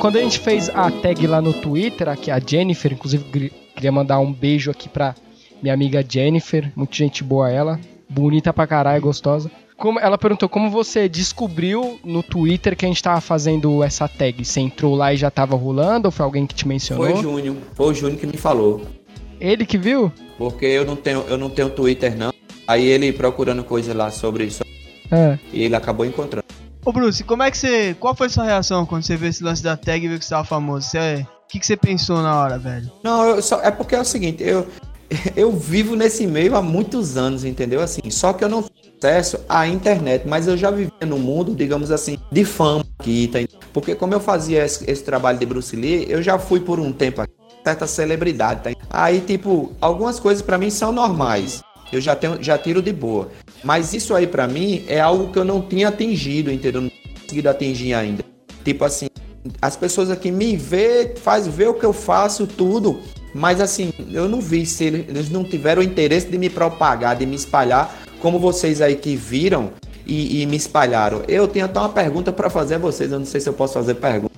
[0.03, 3.23] Quando a gente fez a tag lá no Twitter, aqui a Jennifer, inclusive
[3.73, 5.15] queria mandar um beijo aqui pra
[5.61, 9.49] minha amiga Jennifer, muito gente boa ela, bonita pra caralho, gostosa.
[9.77, 14.43] Como, ela perguntou como você descobriu no Twitter que a gente tava fazendo essa tag.
[14.43, 17.05] Você entrou lá e já tava rolando ou foi alguém que te mencionou?
[17.05, 18.81] Foi o Júnior, foi o Júnior que me falou.
[19.39, 20.11] Ele que viu?
[20.37, 22.33] Porque eu não tenho, eu não tenho Twitter não.
[22.67, 24.65] Aí ele procurando coisa lá sobre isso
[25.09, 25.39] É.
[25.53, 26.42] e ele acabou encontrando.
[26.85, 27.95] Ô, Bruce, como é que você.
[27.97, 30.31] Qual foi sua reação quando você viu esse lance da tag e viu que você
[30.31, 30.89] tava famoso?
[30.89, 32.91] Você, o que, que você pensou na hora, velho?
[33.01, 34.67] Não, eu só, é porque é o seguinte, eu,
[35.33, 37.81] eu vivo nesse meio há muitos anos, entendeu?
[37.81, 41.55] Assim, só que eu não tenho acesso à internet, mas eu já vivia no mundo,
[41.55, 43.39] digamos assim, de fama aqui, tá?
[43.71, 46.91] Porque como eu fazia esse, esse trabalho de Bruce Lee, eu já fui por um
[46.91, 48.71] tempo aqui, certa celebridade, tá?
[48.89, 51.63] Aí, tipo, algumas coisas pra mim são normais.
[51.97, 53.29] Eu já tenho, já tiro de boa.
[53.63, 56.81] Mas isso aí pra mim é algo que eu não tinha atingido, entendeu?
[56.81, 58.23] Não tinha conseguido atingir ainda.
[58.63, 59.07] Tipo assim,
[59.61, 62.99] as pessoas aqui me vê, faz ver o que eu faço, tudo.
[63.33, 67.35] Mas assim, eu não vi se eles não tiveram interesse de me propagar, de me
[67.35, 69.71] espalhar, como vocês aí que viram
[70.05, 71.23] e, e me espalharam.
[71.27, 73.73] Eu tenho até uma pergunta para fazer a vocês, eu não sei se eu posso
[73.73, 74.32] fazer pergunta.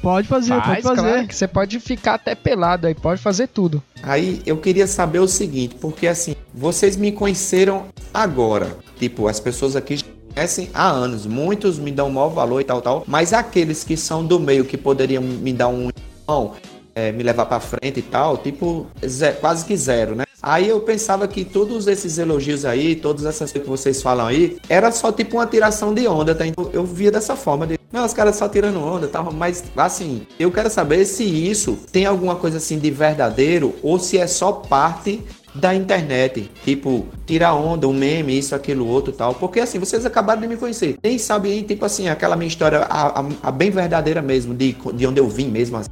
[0.00, 1.00] Pode fazer, Faz, pode fazer.
[1.00, 3.82] claro que você pode ficar até pelado aí, pode fazer tudo.
[4.02, 8.76] Aí eu queria saber o seguinte, porque assim, vocês me conheceram agora.
[8.98, 11.26] Tipo, as pessoas aqui já conhecem há anos.
[11.26, 13.04] Muitos me dão maior valor e tal, tal.
[13.06, 15.90] Mas aqueles que são do meio, que poderiam me dar um
[16.26, 16.52] irmão,
[16.94, 20.24] é, me levar para frente e tal, tipo, zero, quase que zero, né?
[20.42, 24.58] Aí eu pensava que todos esses elogios aí, todas essas coisas que vocês falam aí,
[24.68, 26.46] era só tipo uma tiração de onda, tá?
[26.46, 27.66] Então, eu via dessa forma.
[27.66, 31.78] De, não, os caras só tirando onda, tal, mas assim, eu quero saber se isso
[31.92, 35.22] tem alguma coisa assim de verdadeiro ou se é só parte
[35.54, 39.32] da internet, tipo, tirar onda, um meme, isso, aquilo, outro tal.
[39.34, 40.98] Porque assim, vocês acabaram de me conhecer.
[41.00, 45.06] Nem sabem, tipo assim, aquela minha história, a, a, a bem verdadeira mesmo, de, de
[45.06, 45.90] onde eu vim mesmo, assim,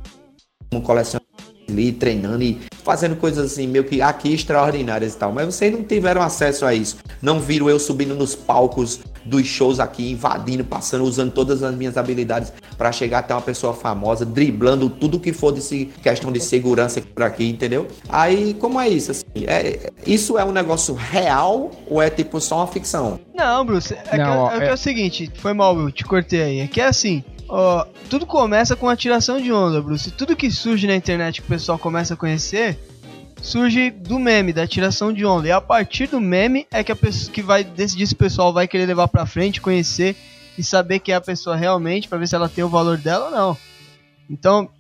[0.68, 1.22] como colecionador
[1.68, 5.30] ali treinando e fazendo coisas assim, meio que aqui extraordinárias e tal.
[5.30, 6.96] Mas vocês não tiveram acesso a isso.
[7.22, 11.96] Não viram eu subindo nos palcos dos shows aqui, invadindo, passando, usando todas as minhas
[11.96, 17.00] habilidades para chegar até uma pessoa famosa, driblando tudo que for de questão de segurança
[17.00, 17.86] por aqui, entendeu?
[18.08, 19.10] Aí, como é isso?
[19.12, 23.20] Assim, é, isso é um negócio real ou é tipo só uma ficção?
[23.34, 25.90] Não, Bruce, é, Não, que, ó, é, que é- é o seguinte, foi mal, eu
[25.90, 26.60] te cortei aí.
[26.60, 30.10] É que é assim, ó, tudo começa com a tiração de onda, Bruce.
[30.10, 32.78] Tudo que surge na internet que o pessoal começa a conhecer,
[33.42, 35.48] surge do meme, da tiração de onda.
[35.48, 38.52] E a partir do meme é que a pessoa que vai decidir se o pessoal
[38.52, 40.16] vai querer levar pra frente, conhecer
[40.56, 43.26] e saber quem é a pessoa realmente, pra ver se ela tem o valor dela
[43.26, 43.56] ou não.
[44.30, 44.70] Então,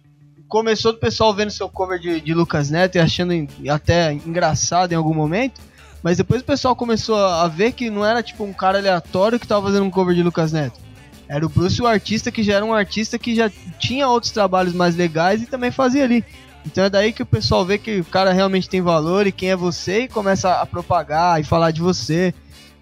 [0.48, 3.32] começou do pessoal vendo seu cover de, de Lucas Neto e achando
[3.68, 5.60] até engraçado em algum momento.
[6.02, 9.46] Mas depois o pessoal começou a ver que não era tipo um cara aleatório que
[9.46, 10.80] tava fazendo um cover de Lucas Neto.
[11.28, 14.74] Era o Bruce, o artista, que já era um artista que já tinha outros trabalhos
[14.74, 16.24] mais legais e também fazia ali.
[16.64, 19.50] Então é daí que o pessoal vê que o cara realmente tem valor e quem
[19.50, 22.32] é você e começa a propagar e falar de você.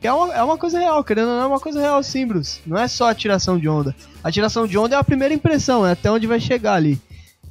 [0.03, 2.61] É uma, é uma coisa real, querendo ou não, é uma coisa real sim, Bruce.
[2.67, 3.95] Não é só a tiração de onda.
[4.25, 7.01] A tiração de onda é a primeira impressão, é até onde vai chegar ali.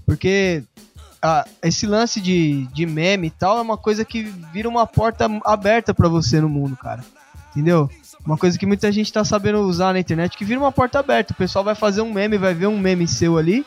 [0.06, 0.64] Porque
[1.62, 5.94] esse lance de, de meme e tal é uma coisa que vira uma porta aberta
[5.94, 7.04] pra você no mundo, cara.
[7.52, 7.90] Entendeu?
[8.26, 11.34] Uma coisa que muita gente tá sabendo usar na internet que vira uma porta aberta.
[11.34, 13.66] O pessoal vai fazer um meme, vai ver um meme seu ali.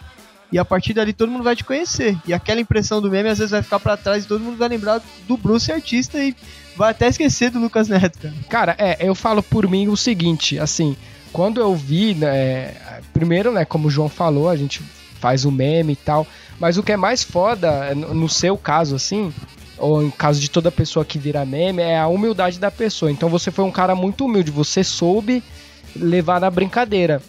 [0.52, 2.16] E a partir dali todo mundo vai te conhecer.
[2.26, 4.68] E aquela impressão do meme às vezes vai ficar pra trás e todo mundo vai
[4.68, 6.36] lembrar do Bruce artista e
[6.76, 8.34] vai até esquecer do Lucas Neto, cara.
[8.48, 10.96] Cara, é, eu falo por mim o seguinte, assim,
[11.32, 12.74] quando eu vi, né,
[13.12, 14.82] primeiro, né, como o João falou, a gente
[15.18, 16.26] faz o meme e tal,
[16.60, 19.32] mas o que é mais foda, é, no seu caso, assim,
[19.78, 23.10] ou em caso de toda pessoa que vira meme, é a humildade da pessoa.
[23.10, 25.42] Então você foi um cara muito humilde, você soube
[25.96, 27.22] levar na brincadeira.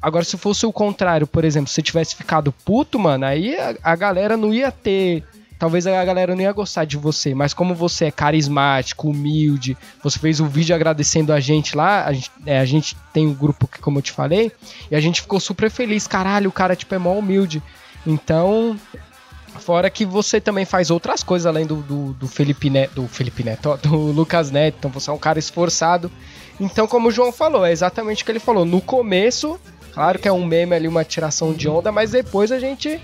[0.00, 3.96] Agora, se fosse o contrário, por exemplo, se tivesse ficado puto, mano, aí a, a
[3.96, 5.22] galera não ia ter.
[5.58, 10.18] Talvez a galera não ia gostar de você, mas como você é carismático, humilde, você
[10.18, 13.68] fez um vídeo agradecendo a gente lá, a gente, é, a gente tem um grupo
[13.68, 14.50] que, como eu te falei,
[14.90, 16.06] e a gente ficou super feliz.
[16.06, 17.62] Caralho, o cara, tipo, é mó humilde.
[18.06, 18.78] Então,
[19.58, 23.42] Fora que você também faz outras coisas além do, do, do Felipe Neto, do Felipe
[23.42, 26.10] Neto, do Lucas Neto, então você é um cara esforçado.
[26.58, 28.64] Então, como o João falou, é exatamente o que ele falou.
[28.64, 29.58] No começo,
[29.92, 33.00] claro que é um meme ali, uma tiração de onda, mas depois a gente.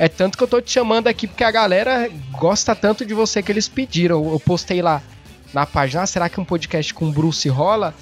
[0.00, 3.42] É tanto que eu tô te chamando aqui porque a galera gosta tanto de você
[3.42, 4.30] que eles pediram.
[4.30, 5.02] Eu postei lá
[5.52, 7.92] na página, ah, será que um podcast com o Bruce rola?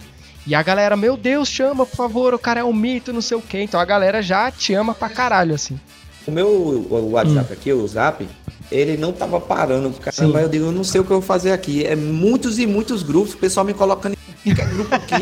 [0.46, 3.37] E a galera, meu Deus, chama, por favor, o cara é um mito, não sei
[3.37, 3.62] o quê.
[3.62, 5.81] Então a galera já te ama pra caralho, assim.
[6.27, 8.29] O meu o WhatsApp aqui, o Zap,
[8.70, 9.90] ele não tava parando.
[9.99, 10.44] Caramba, Sim.
[10.44, 11.85] eu digo, eu não sei o que eu vou fazer aqui.
[11.85, 14.16] É muitos e muitos grupos, o pessoal me colocando
[14.50, 15.14] é grupo aqui.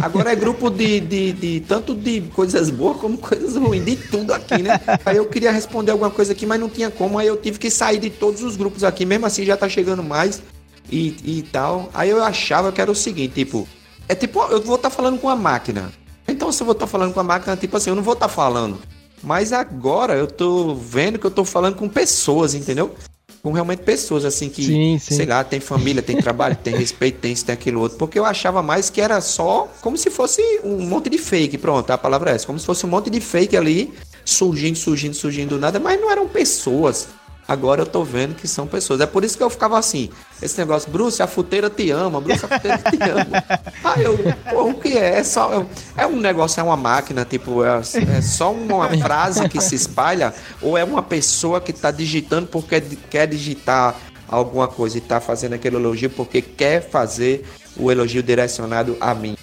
[0.00, 4.32] Agora é grupo de, de, de tanto de coisas boas como coisas ruins, de tudo
[4.32, 4.80] aqui, né?
[5.04, 7.18] Aí eu queria responder alguma coisa aqui, mas não tinha como.
[7.18, 10.02] Aí eu tive que sair de todos os grupos aqui, mesmo assim já tá chegando
[10.02, 10.42] mais
[10.90, 11.90] e, e tal.
[11.94, 13.68] Aí eu achava que era o seguinte, tipo,
[14.08, 15.90] é tipo, eu vou estar falando com a máquina.
[16.26, 18.28] Então se eu vou estar falando com a máquina, tipo assim, eu não vou estar
[18.28, 18.78] falando.
[19.22, 22.94] Mas agora eu tô vendo que eu tô falando com pessoas, entendeu?
[23.42, 25.14] Com realmente pessoas, assim, que, Sim, sim.
[25.14, 27.96] sei lá, tem família, tem trabalho, tem respeito, tem isso, tem aquilo outro.
[27.96, 31.56] Porque eu achava mais que era só como se fosse um monte de fake.
[31.56, 32.46] Pronto, a palavra é essa.
[32.46, 33.92] Como se fosse um monte de fake ali,
[34.24, 37.08] surgindo, surgindo, surgindo do nada, mas não eram pessoas.
[37.50, 39.00] Agora eu tô vendo que são pessoas.
[39.00, 40.08] É por isso que eu ficava assim.
[40.40, 43.44] Esse negócio, Bruce, a futeira te ama, Bruce, a futeira te ama.
[43.82, 44.16] Ah, eu,
[44.48, 45.18] pô, o que é?
[45.18, 45.66] É só.
[45.96, 50.32] É um negócio, é uma máquina, tipo, é, é só uma frase que se espalha,
[50.62, 53.96] ou é uma pessoa que tá digitando porque quer digitar
[54.28, 57.44] alguma coisa e tá fazendo aquele elogio porque quer fazer
[57.76, 59.36] o elogio direcionado a mim.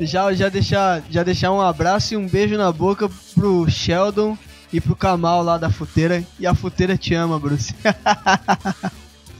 [0.00, 4.36] Já, já, deixar, já deixar um abraço e um beijo na boca pro Sheldon
[4.72, 6.24] e pro Kamal lá da futeira.
[6.38, 7.74] E a futeira te ama, Bruce.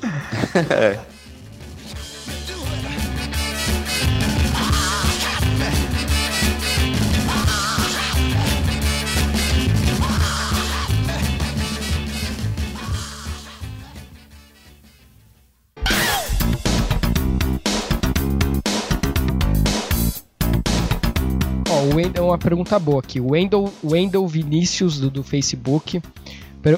[22.42, 23.20] pergunta boa aqui.
[23.20, 26.02] O Wendel, Wendel Vinícius do, do Facebook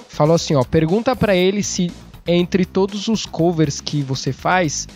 [0.09, 1.91] falou assim, ó, pergunta pra ele se
[2.27, 4.89] entre todos os covers que você faz,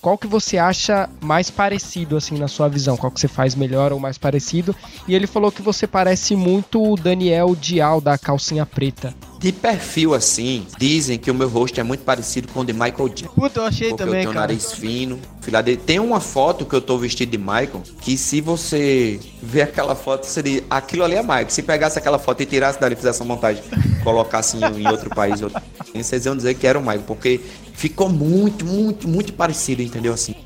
[0.00, 2.96] qual que você acha mais parecido assim na sua visão?
[2.96, 4.74] Qual que você faz melhor ou mais parecido?
[5.06, 9.14] E ele falou que você parece muito o Daniel Dial da calcinha preta.
[9.42, 13.08] De perfil assim, dizem que o meu rosto é muito parecido com o de Michael
[13.08, 13.34] Jackson.
[13.34, 14.46] Puta, eu achei Porque eu também, tenho o cara.
[14.46, 15.80] nariz fino, filado dele.
[15.84, 20.26] Tem uma foto que eu tô vestido de Michael, que se você ver aquela foto,
[20.26, 20.62] seria.
[20.70, 21.50] Aquilo ali é Michael.
[21.50, 23.64] Se pegasse aquela foto e tirasse dali, fizesse uma montagem,
[24.04, 25.60] colocasse em, em outro país, outro...
[25.92, 27.40] vocês iam dizer que era o Michael, porque
[27.72, 30.12] ficou muito, muito, muito parecido, entendeu?
[30.12, 30.36] Assim.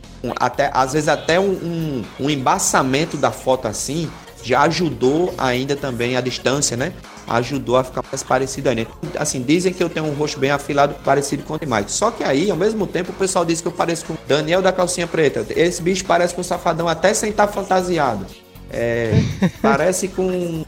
[0.41, 4.11] Até, às vezes até um, um, um embaçamento da foto assim
[4.43, 6.95] já ajudou ainda também a distância, né?
[7.29, 8.87] Ajudou a ficar mais parecido ainda.
[9.19, 11.91] Assim, dizem que eu tenho um rosto bem afilado, parecido com o de Mike.
[11.91, 14.63] Só que aí, ao mesmo tempo, o pessoal diz que eu pareço com o Daniel
[14.63, 15.45] da calcinha preta.
[15.51, 18.27] Esse bicho parece com o safadão até sem estar fantasiado.
[18.71, 19.13] É,
[19.61, 20.65] parece com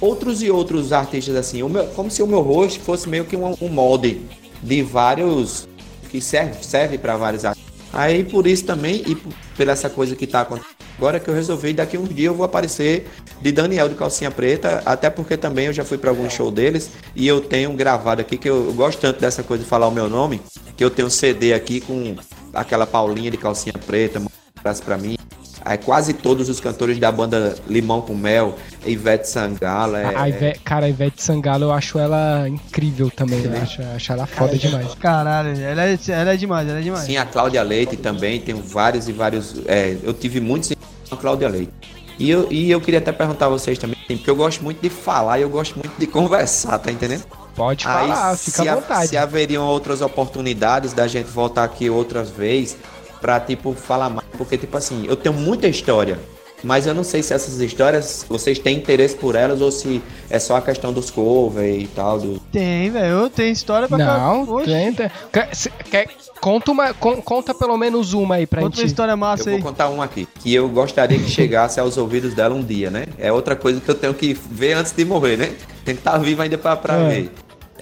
[0.00, 1.62] outros e outros artistas assim.
[1.62, 4.22] O meu- como se o meu rosto fosse meio que um, um molde
[4.62, 5.68] de vários
[6.10, 7.70] que serve, serve para vários artistas.
[7.92, 10.69] Aí por isso também e por, pela essa coisa que tá acontecendo
[11.00, 13.08] agora que eu resolvi daqui um dia eu vou aparecer
[13.40, 16.90] de Daniel de calcinha preta, até porque também eu já fui para algum show deles
[17.16, 19.90] e eu tenho gravado aqui que eu, eu gosto tanto dessa coisa de falar o
[19.90, 20.42] meu nome,
[20.76, 22.14] que eu tenho um CD aqui com
[22.52, 24.26] aquela Paulinha de calcinha preta, um
[24.58, 25.16] abraço para mim.
[25.62, 30.58] Aí quase todos os cantores da banda Limão com Mel, Ivete Sangalo, é, A Ive-
[30.64, 33.42] cara, a Ivete Sangalo, eu acho ela incrível também.
[33.44, 34.94] Eu acho, acho ela foda demais.
[34.94, 37.04] Caralho, ela é, ela é demais, ela é demais.
[37.04, 39.56] Sim, a Cláudia Leite também, tenho vários e vários.
[39.66, 40.72] é, eu tive muitos
[41.16, 41.72] Cláudia Leite.
[42.18, 44.80] E eu, e eu queria até perguntar a vocês também, assim, porque eu gosto muito
[44.82, 47.24] de falar e eu gosto muito de conversar, tá entendendo?
[47.54, 49.08] Pode falar, fica se, à vontade.
[49.08, 52.76] se haveriam outras oportunidades da gente voltar aqui outras vezes
[53.20, 54.28] pra, tipo, falar mais.
[54.36, 56.18] Porque, tipo assim, eu tenho muita história.
[56.62, 60.38] Mas eu não sei se essas histórias, vocês têm interesse por elas ou se é
[60.38, 62.18] só a questão dos covers e tal.
[62.18, 62.38] Do...
[62.52, 63.06] Tem, velho.
[63.22, 65.10] Eu tenho história pra Não, Oxe, tem, tem.
[65.32, 65.50] Quer-
[65.90, 66.08] quer-
[66.40, 68.88] conta, uma, con- conta pelo menos uma aí pra Conta uma gente.
[68.88, 69.62] história Eu massa vou aí.
[69.62, 73.06] contar uma aqui, que eu gostaria que chegasse aos ouvidos dela um dia, né?
[73.18, 75.46] É outra coisa que eu tenho que ver antes de morrer, né?
[75.84, 77.08] Tem que estar vivo ainda pra, pra É.
[77.08, 77.32] ver.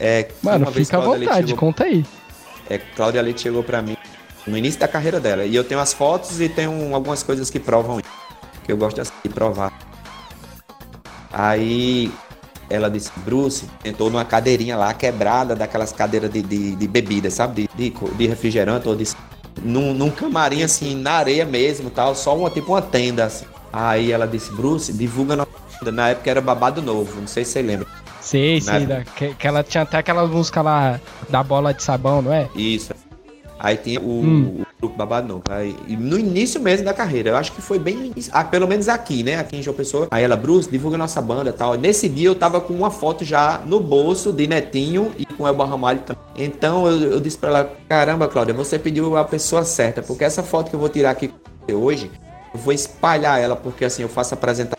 [0.00, 2.04] É, Mano, uma vez fica à vontade, chegou- conta aí.
[2.70, 3.96] é, Cláudia Leite chegou pra mim
[4.46, 5.44] no início da carreira dela.
[5.44, 8.08] E eu tenho as fotos e tenho algumas coisas que provam isso.
[8.68, 9.72] Eu gosto assim, de provar.
[11.33, 12.12] Aí
[12.70, 17.68] ela disse, Bruce, sentou numa cadeirinha lá quebrada, daquelas cadeiras de, de, de bebida, sabe?
[17.74, 19.04] De, de, de refrigerante ou de.
[19.62, 23.46] Num, num camarim assim, na areia mesmo tal, só uma tipo uma tenda assim.
[23.72, 25.46] Aí ela disse, Bruce, divulga
[25.81, 25.92] tenda.
[25.92, 27.87] Na época era babado novo, não sei se você lembra.
[28.20, 28.85] Sei, sei.
[28.87, 32.48] Da, que, que ela tinha até aquela música lá da bola de sabão, não é?
[32.54, 32.92] Isso.
[33.59, 34.64] Aí tinha o, Hum.
[34.78, 35.42] O grupo Babado Novo.
[35.50, 38.88] Aí, e no início mesmo da carreira, eu acho que foi bem ah, pelo menos
[38.88, 39.36] aqui, né?
[39.36, 40.08] Aqui em João Pessoa.
[40.10, 41.74] Aí ela, Bruce, divulga nossa banda tal.
[41.74, 45.66] Nesse dia eu tava com uma foto já no bolso de Netinho e com Elba
[45.66, 46.22] Ramalho também.
[46.36, 50.42] Então eu, eu disse pra ela, caramba, Cláudia, você pediu a pessoa certa, porque essa
[50.42, 51.32] foto que eu vou tirar aqui
[51.70, 52.10] hoje,
[52.54, 54.78] eu vou espalhar ela, porque assim, eu faço apresentação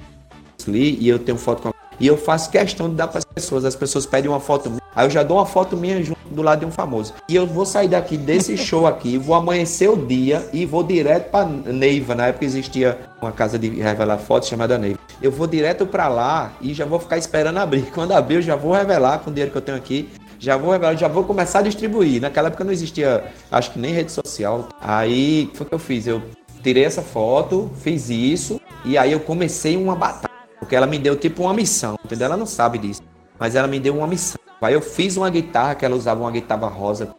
[0.67, 3.25] ali e eu tenho foto com a e eu faço questão de dar para as
[3.25, 3.65] pessoas.
[3.65, 4.71] As pessoas pedem uma foto.
[4.99, 7.13] Aí eu já dou uma foto minha junto do lado de um famoso.
[7.29, 11.31] E eu vou sair daqui desse show aqui, vou amanhecer o dia e vou direto
[11.31, 12.13] para Neiva.
[12.13, 14.99] Na época existia uma casa de revelar fotos chamada Neiva.
[15.21, 17.83] Eu vou direto para lá e já vou ficar esperando abrir.
[17.95, 20.09] Quando abrir, eu já vou revelar com o dinheiro que eu tenho aqui.
[20.37, 22.19] Já vou revelar, já vou começar a distribuir.
[22.19, 24.67] Naquela época não existia, acho que nem rede social.
[24.81, 26.07] Aí foi o que eu fiz.
[26.07, 26.21] Eu
[26.61, 30.27] tirei essa foto, fiz isso e aí eu comecei uma batalha.
[30.59, 32.25] Porque ela me deu tipo uma missão, entendeu?
[32.25, 33.08] Ela não sabe disso.
[33.39, 34.39] Mas ela me deu uma missão.
[34.61, 37.15] Aí eu fiz uma guitarra, que ela usava uma guitarra rosa,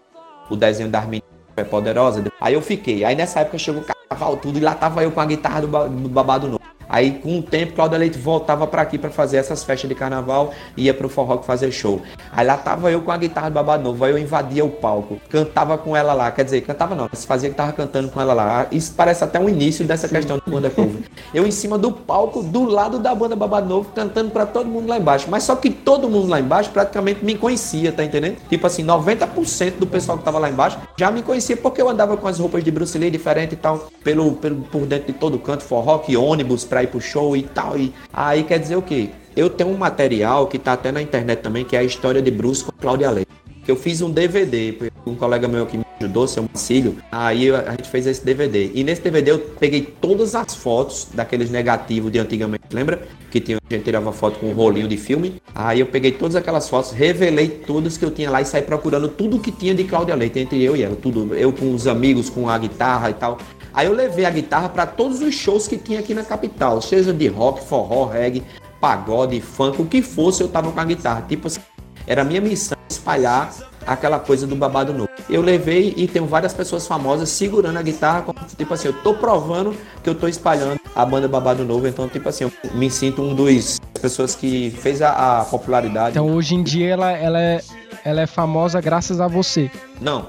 [0.51, 2.23] o desenho das meninas é poderosa.
[2.41, 3.05] Aí eu fiquei.
[3.05, 5.67] Aí nessa época chegou o carnaval, tudo, e lá tava eu com a guitarra do,
[5.67, 6.61] do babado novo.
[6.91, 10.53] Aí com o tempo, Cláudia Leite voltava pra aqui pra fazer essas festas de carnaval
[10.77, 12.03] e ia pro forró fazer show.
[12.33, 15.21] Aí lá tava eu com a guitarra do babado novo, aí eu invadia o palco,
[15.29, 18.35] cantava com ela lá, quer dizer, cantava não, se fazia que tava cantando com ela
[18.35, 18.67] lá.
[18.73, 21.03] Isso parece até um início dessa questão do banda cover.
[21.33, 24.89] Eu em cima do palco, do lado da banda babado novo, cantando pra todo mundo
[24.89, 25.29] lá embaixo.
[25.31, 28.37] Mas só que todo mundo lá embaixo praticamente me conhecia, tá entendendo?
[28.49, 32.17] Tipo assim, 90% do pessoal que tava lá embaixo já me conhecia porque eu andava
[32.17, 35.39] com as roupas de Bruce Lee diferente e tal, pelo, pelo por dentro de todo
[35.39, 37.79] canto, forró, que ônibus pra ir pro show e tal.
[37.79, 39.11] E aí quer dizer o quê?
[39.37, 42.31] Eu tenho um material que tá até na internet também, que é a história de
[42.31, 43.31] Bruce com Cláudia Leite.
[43.67, 47.89] Eu fiz um DVD, um colega meu que me ajudou, seu Marcílio, aí a gente
[47.89, 48.71] fez esse DVD.
[48.75, 53.07] E nesse DVD eu peguei todas as fotos daqueles negativos de antigamente, lembra?
[53.31, 55.41] Que tinha, a gente tirava foto com um rolinho de filme.
[55.55, 59.09] Aí eu peguei todas aquelas fotos, revelei todas que eu tinha lá e saí procurando
[59.09, 61.35] tudo que tinha de Cláudia Leite, entre eu e ela, tudo.
[61.35, 63.39] Eu com os amigos, com a guitarra e tal.
[63.73, 67.13] Aí eu levei a guitarra para todos os shows que tinha aqui na capital, seja
[67.13, 68.43] de rock, forró, reggae,
[68.81, 71.25] pagode, funk, o que fosse, eu tava com a guitarra.
[71.29, 71.61] Tipo assim,
[72.07, 73.53] era a minha missão espalhar
[73.87, 75.09] aquela coisa do babado novo.
[75.29, 78.25] Eu levei e tenho várias pessoas famosas segurando a guitarra,
[78.57, 82.29] tipo assim, eu tô provando que eu tô espalhando a banda Babado Novo, então tipo
[82.29, 86.11] assim, eu me sinto um dos pessoas que fez a, a popularidade.
[86.11, 87.61] Então hoje em dia ela, ela, é,
[88.05, 89.71] ela é famosa graças a você.
[90.01, 90.29] Não,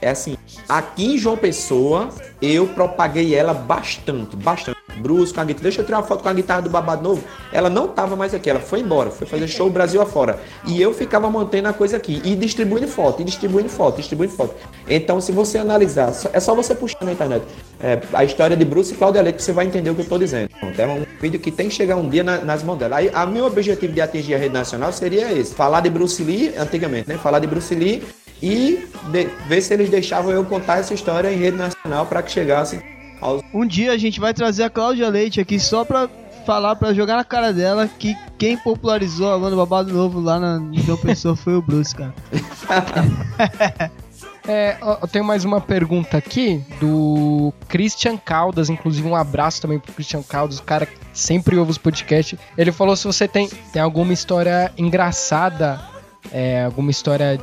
[0.00, 0.36] é assim,
[0.68, 2.10] aqui em João Pessoa,
[2.40, 4.82] eu propaguei ela bastante, bastante.
[4.96, 5.62] Brusco, com a guitarra.
[5.62, 7.24] Deixa eu tirar uma foto com a guitarra do Babado Novo.
[7.52, 10.38] Ela não tava mais aqui, ela foi embora, foi fazer show Brasil afora.
[10.66, 14.54] E eu ficava mantendo a coisa aqui, e distribuindo foto, e distribuindo foto, distribuindo foto.
[14.88, 17.44] Então, se você analisar, é só você puxar na internet
[17.80, 20.18] é, a história de Bruce e Cláudia Leite, você vai entender o que eu tô
[20.18, 20.50] dizendo.
[20.76, 22.96] É um vídeo que tem que chegar um dia na, nas mãos dela.
[22.96, 26.54] Aí, a meu objetivo de atingir a rede nacional seria esse: falar de Bruce Lee,
[26.56, 27.18] antigamente, né?
[27.18, 28.02] Falar de Bruce Lee
[28.42, 32.32] e de, ver se eles deixavam eu contar essa história em rede nacional para que
[32.32, 32.82] chegasse
[33.20, 33.42] aos.
[33.54, 36.08] Um dia a gente vai trazer a Cláudia Leite aqui só pra
[36.44, 40.60] falar, pra jogar na cara dela que quem popularizou a banda Babado Novo lá na
[40.80, 42.12] João Pessoa foi o Bruce, cara.
[44.46, 49.92] É, eu tenho mais uma pergunta aqui do Christian Caldas, inclusive um abraço também pro
[49.92, 52.36] Christian Caldas, o cara que sempre ouve os podcasts.
[52.58, 55.80] Ele falou se você tem, tem alguma história engraçada,
[56.32, 57.40] é, alguma história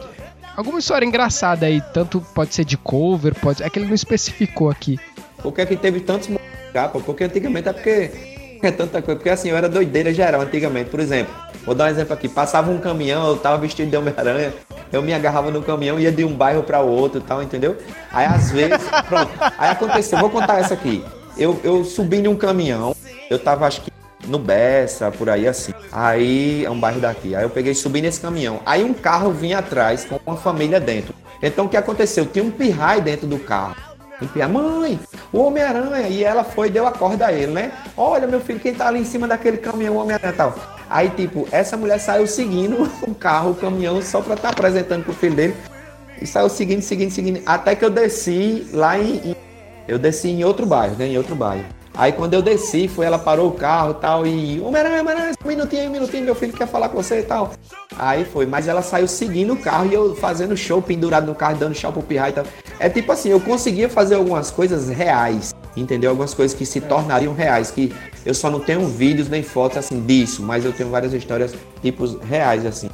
[0.59, 4.69] alguma história engraçada aí, tanto pode ser de cover, pode, é que ele não especificou
[4.69, 4.99] aqui.
[5.41, 6.29] Por que, é que teve tantos
[6.73, 6.99] capa?
[6.99, 8.11] Porque antigamente é porque
[8.61, 9.17] é tanta coisa.
[9.17, 10.89] Porque assim, eu era doideira geral antigamente.
[10.89, 11.33] Por exemplo,
[11.65, 12.27] vou dar um exemplo aqui.
[12.27, 14.53] Passava um caminhão, eu tava vestido de Homem-Aranha,
[14.91, 17.77] eu me agarrava no caminhão ia de um bairro para o outro e tal, entendeu?
[18.11, 19.31] Aí às vezes, pronto.
[19.57, 21.03] Aí aconteceu, vou contar essa aqui.
[21.37, 22.93] Eu, eu subi em um caminhão,
[23.29, 23.91] eu tava acho que
[24.29, 25.73] no Bessa, por aí assim.
[25.91, 27.35] Aí é um bairro daqui.
[27.35, 28.59] Aí eu peguei e subi nesse caminhão.
[28.65, 31.13] Aí um carro vinha atrás com uma família dentro.
[31.41, 32.25] Então o que aconteceu?
[32.25, 33.75] Tinha um pirrai dentro do carro.
[34.21, 34.99] Um pirrai, mãe,
[35.31, 36.07] o Homem-Aranha.
[36.07, 37.71] E ela foi e deu a corda a ele, né?
[37.97, 40.55] Olha, meu filho, quem tá ali em cima daquele caminhão, o Homem-Aranha tal.
[40.89, 45.03] Aí, tipo, essa mulher saiu seguindo o carro, o caminhão, só pra estar tá apresentando
[45.03, 45.55] pro filho dele.
[46.21, 47.41] E saiu seguindo, seguindo, seguindo.
[47.45, 49.35] Até que eu desci lá em
[49.89, 51.07] eu desci em outro bairro, né?
[51.07, 51.65] Em outro bairro.
[51.93, 55.03] Aí quando eu desci, foi, ela parou o carro tal, e Homem-Aranha,
[55.43, 57.51] um minutinho, um minutinho, meu filho quer falar com você e tal.
[57.97, 61.57] Aí foi, mas ela saiu seguindo o carro e eu fazendo show pendurado no carro,
[61.57, 62.45] dando show pro pirra e tal.
[62.79, 66.11] É tipo assim, eu conseguia fazer algumas coisas reais, entendeu?
[66.11, 67.93] Algumas coisas que se tornariam reais, que
[68.25, 72.17] eu só não tenho vídeos nem fotos assim disso, mas eu tenho várias histórias tipos
[72.21, 72.89] reais assim.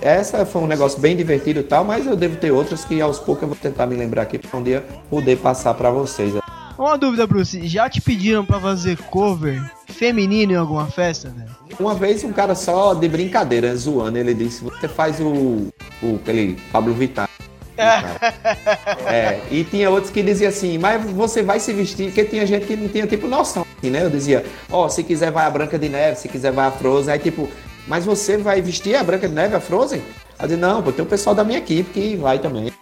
[0.00, 3.18] Essa foi um negócio bem divertido e tal, mas eu devo ter outras que aos
[3.18, 6.32] poucos eu vou tentar me lembrar aqui para um dia poder passar para vocês.
[6.78, 7.66] Uma dúvida, Bruce.
[7.66, 11.46] Já te pediram pra fazer cover feminino em alguma festa, né?
[11.78, 15.68] Uma vez um cara só de brincadeira, zoando, ele disse, você faz o,
[16.02, 17.28] o aquele Pablo Vittar.
[17.76, 22.66] é, e tinha outros que diziam assim, mas você vai se vestir, porque tinha gente
[22.66, 24.04] que não tinha tipo noção, assim, né?
[24.04, 26.70] Eu dizia, ó, oh, se quiser vai a Branca de Neve, se quiser vai a
[26.70, 27.48] Frozen, aí tipo,
[27.88, 30.02] mas você vai vestir a Branca de Neve, a Frozen?
[30.40, 32.72] Eu disse, não, pô, tem o pessoal da minha equipe que vai também.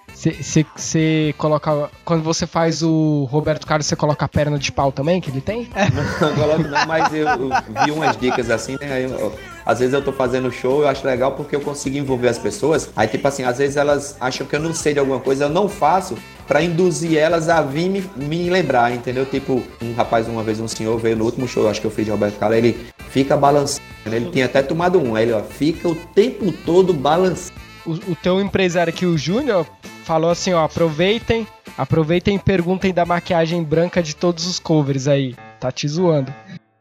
[0.77, 1.91] Você coloca.
[2.05, 5.41] Quando você faz o Roberto Carlos, você coloca a perna de pau também, que ele
[5.41, 5.69] tem?
[6.21, 7.51] Não, coloco não, mas eu, eu,
[7.85, 9.05] vi umas dicas assim, né?
[9.05, 9.33] Eu,
[9.65, 12.91] às vezes eu tô fazendo show, eu acho legal porque eu consigo envolver as pessoas.
[12.95, 15.49] Aí, tipo assim, às vezes elas acham que eu não sei de alguma coisa, eu
[15.49, 16.17] não faço
[16.47, 19.25] para induzir elas a vir me, me, lembrar, entendeu?
[19.25, 22.05] Tipo, um rapaz, uma vez, um senhor veio no último show, acho que eu fiz
[22.05, 23.83] de Roberto Carlos, ele fica balançando.
[24.05, 27.62] Ele tinha até tomado um, aí ele, ó, fica o tempo todo balançando.
[27.85, 29.67] O, o teu empresário aqui, o Júnior,
[30.05, 35.35] falou assim, ó, aproveitem, aproveitem e perguntem da maquiagem branca de todos os covers aí.
[35.59, 36.33] Tá te zoando.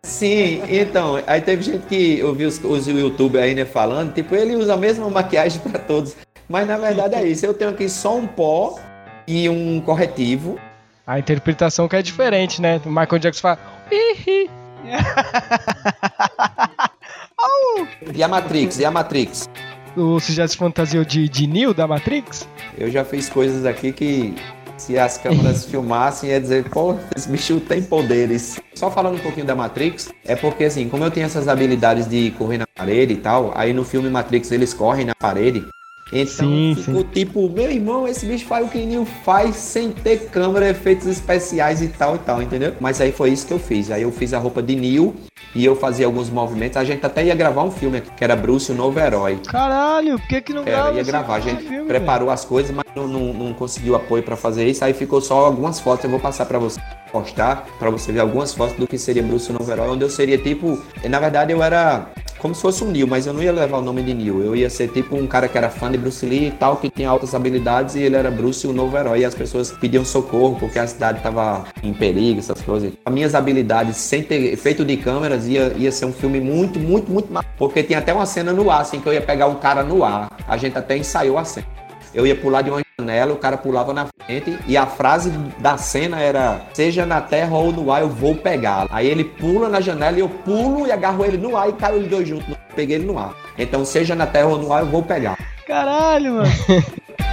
[0.04, 4.56] Sim, então, aí teve gente que ouviu os, os YouTube aí, né, falando, tipo, ele
[4.56, 6.16] usa a mesma maquiagem para todos.
[6.50, 8.80] Mas na verdade é isso, eu tenho aqui só um pó
[9.28, 10.60] e um corretivo.
[11.06, 12.82] A interpretação que é diferente, né?
[12.86, 13.60] O Michael Jackson fala.
[13.92, 14.50] Hihi.
[18.14, 19.48] e a Matrix, e a Matrix?
[19.96, 22.48] Você já se fantasiou de, de Neo da Matrix?
[22.78, 24.34] Eu já fiz coisas aqui que
[24.78, 28.60] se as câmeras filmassem ia dizer, pô, esse bicho tem poderes.
[28.74, 32.32] Só falando um pouquinho da Matrix, é porque assim, como eu tenho essas habilidades de
[32.32, 35.66] correr na parede e tal, aí no filme Matrix eles correm na parede
[36.12, 40.30] Então Sim, ficou tipo, meu irmão, esse bicho faz o que Nil faz sem ter
[40.30, 42.76] câmera, efeitos especiais e tal e tal, entendeu?
[42.80, 43.90] Mas aí foi isso que eu fiz.
[43.90, 45.16] Aí eu fiz a roupa de Nil
[45.56, 46.78] e eu fazia alguns movimentos.
[46.78, 49.40] A gente até ia gravar um filme aqui, que era Bruce, o novo herói.
[49.48, 51.36] Caralho, por que que não grava Era, ia gravar.
[51.36, 54.84] A gente filme, preparou as coisas, mas não, não, não conseguiu apoio pra fazer isso.
[54.84, 56.04] Aí ficou só algumas fotos.
[56.04, 56.80] Eu vou passar pra você
[57.12, 60.10] postar, pra você ver algumas fotos do que seria Bruce, o novo herói, onde eu
[60.10, 60.82] seria tipo.
[61.10, 62.08] Na verdade, eu era
[62.42, 64.42] como se fosse um Neil, mas eu não ia levar o nome de Neil.
[64.42, 66.90] Eu ia ser tipo um cara que era fã de Bruce Lee e tal, que
[66.90, 69.20] tinha altas habilidades e ele era Bruce, o novo herói.
[69.20, 72.94] E as pessoas pediam socorro porque a cidade estava em perigo, essas coisas.
[73.06, 77.12] As minhas habilidades, sem ter feito de câmeras, ia, ia ser um filme muito, muito,
[77.12, 77.44] muito mal.
[77.60, 80.04] Porque tinha até uma cena no ar, assim, que eu ia pegar um cara no
[80.04, 80.32] ar.
[80.48, 81.68] A gente até ensaiou a cena.
[82.14, 85.78] Eu ia pular de uma janela, o cara pulava na frente e a frase da
[85.78, 88.90] cena era: seja na terra ou no ar, eu vou pegá-lo.
[88.92, 92.02] Aí ele pula na janela e eu pulo e agarro ele no ar e caio
[92.02, 92.56] os dois juntos.
[92.76, 93.34] Peguei ele no ar.
[93.58, 95.38] Então, seja na terra ou no ar, eu vou pegar.
[95.66, 96.50] Caralho, mano.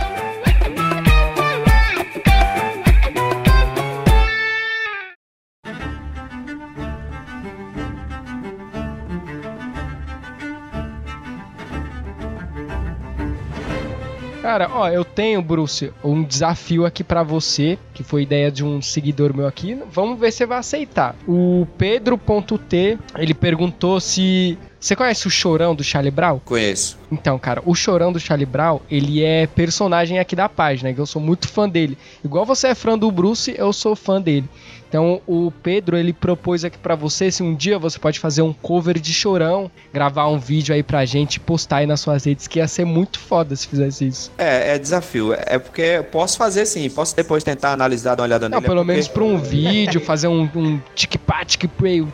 [14.49, 18.81] Cara, ó, eu tenho, Bruce, um desafio aqui pra você, que foi ideia de um
[18.81, 19.79] seguidor meu aqui.
[19.93, 21.15] Vamos ver se você vai aceitar.
[21.29, 26.39] O Pedro.t, ele perguntou se você conhece o Chorão do Charlie Brown?
[26.45, 26.99] Conheço.
[27.11, 31.07] Então, cara, o Chorão do Charlie Brown, ele é personagem aqui da página, que eu
[31.07, 31.99] sou muito fã dele.
[32.25, 34.49] Igual você é fã do Bruce, eu sou fã dele.
[34.89, 38.55] Então, o Pedro, ele propôs aqui pra você se um dia você pode fazer um
[38.55, 42.47] cover de Chorão, gravar um vídeo aí pra gente e postar aí nas suas redes,
[42.47, 44.33] que ia ser muito foda se fizesse isso.
[44.39, 45.35] É, é desafio.
[45.35, 46.89] É porque eu posso fazer sim.
[46.89, 48.67] Posso depois tentar analisar, dar uma olhada Não, nele.
[48.67, 52.11] pelo é porque- menos pra um vídeo, fazer um, um tic-pat, tic-play, um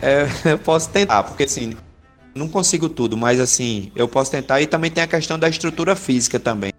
[0.00, 1.74] É, eu posso tentar, porque assim,
[2.36, 4.60] não consigo tudo, mas assim, eu posso tentar.
[4.60, 6.72] E também tem a questão da estrutura física também.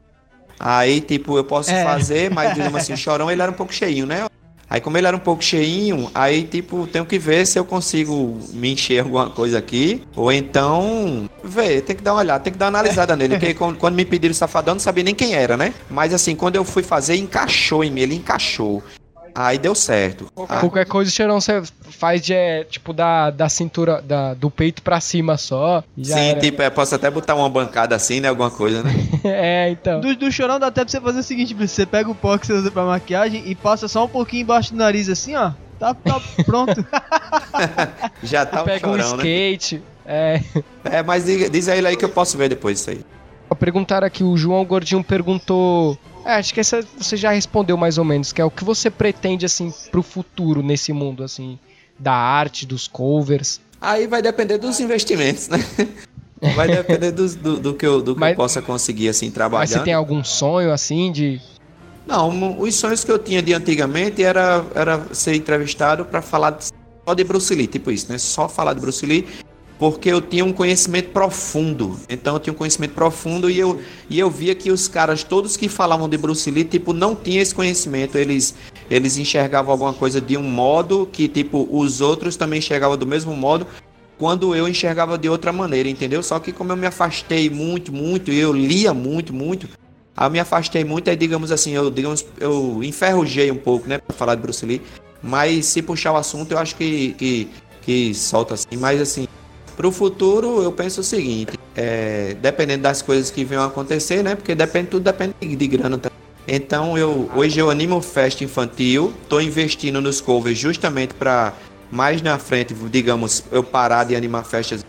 [0.57, 1.83] Aí, tipo, eu posso É.
[1.83, 4.25] fazer, mas digamos assim, o chorão ele era um pouco cheinho, né?
[4.69, 8.37] Aí, como ele era um pouco cheinho, aí, tipo, tenho que ver se eu consigo
[8.53, 10.03] me encher alguma coisa aqui.
[10.15, 13.37] Ou então, ver, tem que dar uma olhada, tem que dar uma analisada nele.
[13.37, 15.73] Porque quando, me pediram safadão, eu não sabia nem quem era, né?
[15.89, 18.83] Mas assim, quando eu fui fazer, encaixou em mim, ele encaixou.
[19.35, 20.31] Aí deu certo.
[20.47, 24.49] Ah, Qualquer coisa, o cheirão você faz de, é, tipo, da, da cintura, da, do
[24.49, 25.83] peito pra cima só.
[25.97, 26.39] já Sim, era.
[26.39, 28.27] tipo, é, posso até botar uma bancada assim, né?
[28.29, 28.91] Alguma coisa, né?
[29.23, 29.99] é, então.
[30.01, 32.47] Do, do chorão dá até pra você fazer o seguinte, você pega o pó que
[32.47, 35.51] você usa pra maquiagem e passa só um pouquinho embaixo do nariz assim, ó.
[35.79, 36.85] Tá, tá pronto.
[38.23, 39.23] Já tá um Pega um chorão, né?
[39.23, 39.81] skate.
[40.05, 40.41] É.
[40.83, 43.01] É, mas diga- diz a ele aí que eu posso ver depois isso aí.
[43.59, 45.97] Perguntaram aqui, o João Gordinho perguntou.
[46.29, 48.89] É, acho que essa você já respondeu mais ou menos, que é o que você
[48.91, 51.57] pretende, assim, pro futuro nesse mundo, assim,
[51.97, 53.59] da arte, dos covers.
[53.81, 55.57] Aí vai depender dos investimentos, né?
[56.55, 59.59] Vai depender dos- do, do que, eu, do que Mas- eu possa conseguir, assim, trabalhando.
[59.61, 61.41] Mas você tem algum sonho, assim, de.
[62.07, 67.13] Não, os sonhos que eu tinha de antigamente era, era ser entrevistado para falar só
[67.13, 68.17] de Bruce Lee, tipo isso, né?
[68.17, 69.27] Só falar de Bruce Lee,
[69.79, 71.97] porque eu tinha um conhecimento profundo.
[72.09, 75.55] Então eu tinha um conhecimento profundo e eu, e eu via que os caras, todos
[75.55, 78.17] que falavam de Bruce Lee, tipo, não tinham esse conhecimento.
[78.17, 78.53] Eles,
[78.91, 83.33] eles enxergavam alguma coisa de um modo que, tipo, os outros também enxergavam do mesmo
[83.33, 83.65] modo.
[84.17, 86.21] Quando eu enxergava de outra maneira, entendeu?
[86.21, 89.69] Só que como eu me afastei muito, muito, e eu lia muito, muito,
[90.19, 94.13] eu me afastei muito, aí digamos assim, eu digamos, eu enferrujei um pouco, né, pra
[94.13, 94.81] falar de Bruce Lee.
[95.23, 97.47] Mas se puxar o assunto, eu acho que, que,
[97.81, 98.75] que solta assim.
[98.77, 99.25] Mas assim,
[99.79, 104.35] pro futuro eu penso o seguinte, é, dependendo das coisas que venham acontecer, né?
[104.35, 106.19] Porque depende, tudo depende de, grana também.
[106.45, 111.53] Então eu hoje eu animo festa infantil, tô investindo nos covers justamente para
[111.89, 114.85] mais na frente, digamos, eu parar de animar festas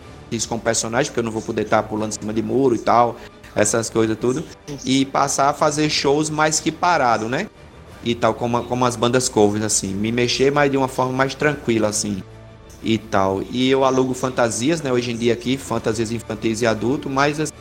[0.49, 3.15] com personagens, porque eu não vou poder estar pulando em cima de muro e tal,
[3.55, 4.43] essas coisas tudo,
[4.83, 7.47] e passar a fazer shows mais que parado, né?
[8.03, 11.33] E tal, como, como as bandas covers, assim, me mexer, mas de uma forma mais
[11.33, 12.21] tranquila, assim,
[12.83, 13.41] e tal.
[13.51, 17.53] E eu alugo fantasias, né, hoje em dia aqui, fantasias infantis e adulto, mas assim,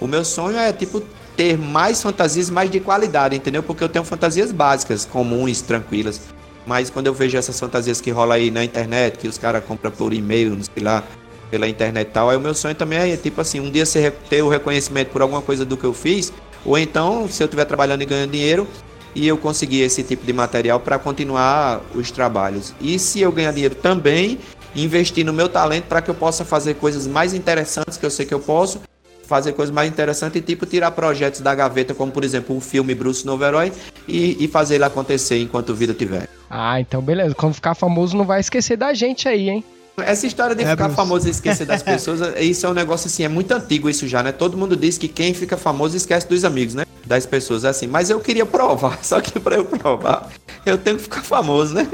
[0.00, 1.02] o meu sonho é, tipo,
[1.36, 3.62] ter mais fantasias, mais de qualidade, entendeu?
[3.62, 6.20] Porque eu tenho fantasias básicas, comuns, tranquilas.
[6.66, 9.90] Mas quando eu vejo essas fantasias que rola aí na internet, que os caras compram
[9.90, 11.02] por e-mail, não sei lá,
[11.50, 13.84] pela internet e tal, aí o meu sonho também é, tipo assim, um dia
[14.28, 16.32] ter o reconhecimento por alguma coisa do que eu fiz,
[16.64, 18.68] ou então, se eu estiver trabalhando e ganhando dinheiro,
[19.14, 22.72] e eu conseguir esse tipo de material para continuar os trabalhos.
[22.80, 24.38] E se eu ganhar dinheiro também,
[24.74, 28.24] investir no meu talento para que eu possa fazer coisas mais interessantes, que eu sei
[28.26, 28.80] que eu posso,
[29.26, 32.94] fazer coisas mais interessantes e tipo tirar projetos da gaveta, como por exemplo o filme
[32.94, 33.72] Bruce Novo Herói,
[34.08, 36.28] e, e fazer ele acontecer enquanto vida tiver.
[36.48, 37.34] Ah, então beleza.
[37.34, 39.64] Quando ficar famoso, não vai esquecer da gente aí, hein?
[39.98, 40.96] Essa história de É, ficar Bruce.
[40.96, 44.22] famoso e esquecer das pessoas, isso é um negócio assim, é muito antigo isso já,
[44.22, 44.32] né?
[44.32, 46.84] Todo mundo diz que quem fica famoso esquece dos amigos, né?
[47.10, 47.88] Das pessoas, assim.
[47.88, 50.30] Mas eu queria provar, só que pra eu provar,
[50.64, 51.88] eu tenho que ficar famoso, né?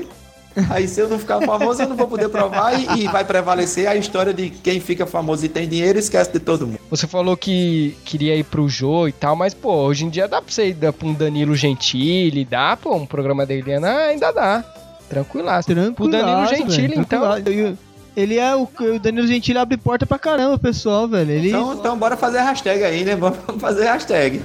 [0.68, 3.88] Aí se eu não ficar famoso, eu não vou poder provar e, e vai prevalecer
[3.88, 6.78] a história de quem fica famoso e tem dinheiro esquece de todo mundo.
[6.90, 10.42] Você falou que queria ir pro Jô e tal, mas, pô, hoje em dia dá
[10.42, 14.06] pra você ir dar pra um Danilo Gentili, dá, pô, um programa da Eliana, ah,
[14.08, 14.62] ainda dá.
[15.08, 15.68] Tranquilaço.
[15.68, 15.94] Tranquilo.
[15.94, 17.22] Pro Danilo Gentili, então.
[18.14, 21.30] Ele é o, o Danilo Gentili abre porta pra caramba, pessoal, velho.
[21.30, 23.16] Ele Então, então bora fazer a hashtag aí, né?
[23.16, 24.42] Vamos fazer a hashtag.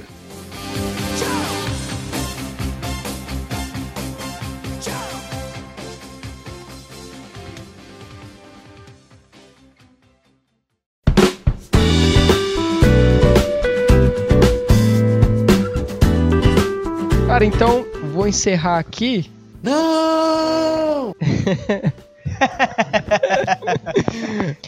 [17.42, 19.28] Cara, então, vou encerrar aqui.
[19.60, 21.12] Não!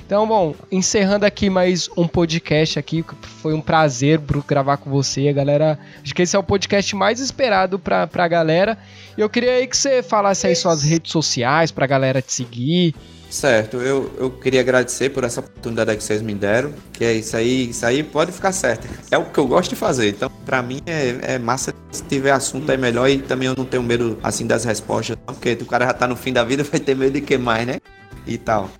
[0.05, 3.05] Então, bom, encerrando aqui mais um podcast aqui,
[3.43, 5.79] foi um prazer gravar com você, galera.
[6.03, 8.77] Acho que esse é o podcast mais esperado pra, pra galera.
[9.17, 12.95] E eu queria aí que você falasse aí suas redes sociais pra galera te seguir.
[13.35, 17.37] Certo, eu, eu queria agradecer por essa oportunidade que vocês me deram, que é isso
[17.37, 18.87] aí, isso aí pode ficar certo.
[19.11, 22.31] É o que eu gosto de fazer, então pra mim é, é massa, se tiver
[22.31, 25.87] assunto é melhor e também eu não tenho medo, assim, das respostas, porque o cara
[25.87, 27.81] já tá no fim da vida, vai ter medo de que mais, né?
[28.25, 28.71] E tal.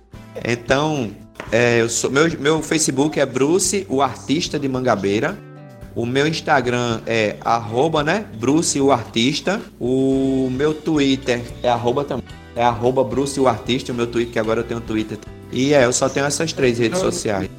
[0.41, 1.11] Então,
[1.51, 5.37] é, eu sou, meu, meu Facebook é Bruce, o artista de Mangabeira.
[5.93, 8.25] O meu Instagram é arroba, né?
[8.37, 9.61] Bruce o artista.
[9.79, 12.44] O meu Twitter é arroba também.
[12.55, 15.17] É arroba Bruce o artista, o meu Twitter, que agora eu tenho Twitter.
[15.51, 17.49] E é, eu só tenho essas três redes sociais.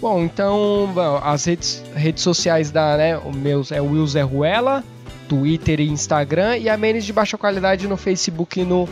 [0.00, 4.22] Bom, então, bom, as redes, redes sociais da, né, o meu é o Will Zé
[4.22, 4.82] Ruela,
[5.28, 8.88] Twitter e Instagram, e a Menes de baixa qualidade no Facebook e no,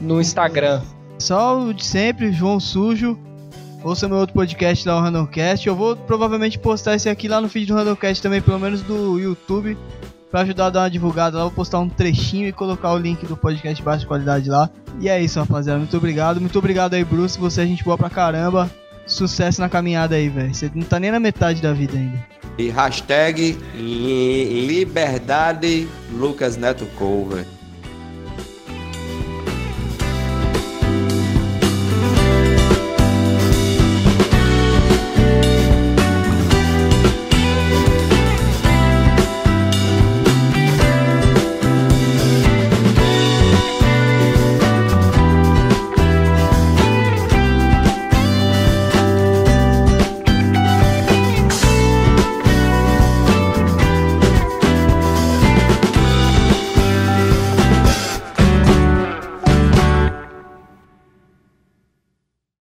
[0.00, 0.82] no Instagram.
[1.18, 3.18] Só o de sempre, João Sujo.
[3.82, 5.66] Ouça meu outro podcast lá, o Randomcast.
[5.66, 9.18] Eu vou provavelmente postar esse aqui lá no feed do Randomcast também, pelo menos do
[9.18, 9.76] YouTube.
[10.30, 13.24] Pra ajudar a dar uma divulgada lá, vou postar um trechinho e colocar o link
[13.26, 14.68] do podcast de baixa qualidade lá.
[15.00, 15.78] E é isso, rapaziada.
[15.78, 16.40] Muito obrigado.
[16.40, 17.38] Muito obrigado aí, Bruce.
[17.38, 18.70] Você é gente boa pra caramba.
[19.06, 20.52] Sucesso na caminhada aí, velho.
[20.52, 22.18] Você não tá nem na metade da vida ainda.
[22.58, 23.56] E hashtag
[24.66, 27.46] Liberdade Lucas Neto Cover.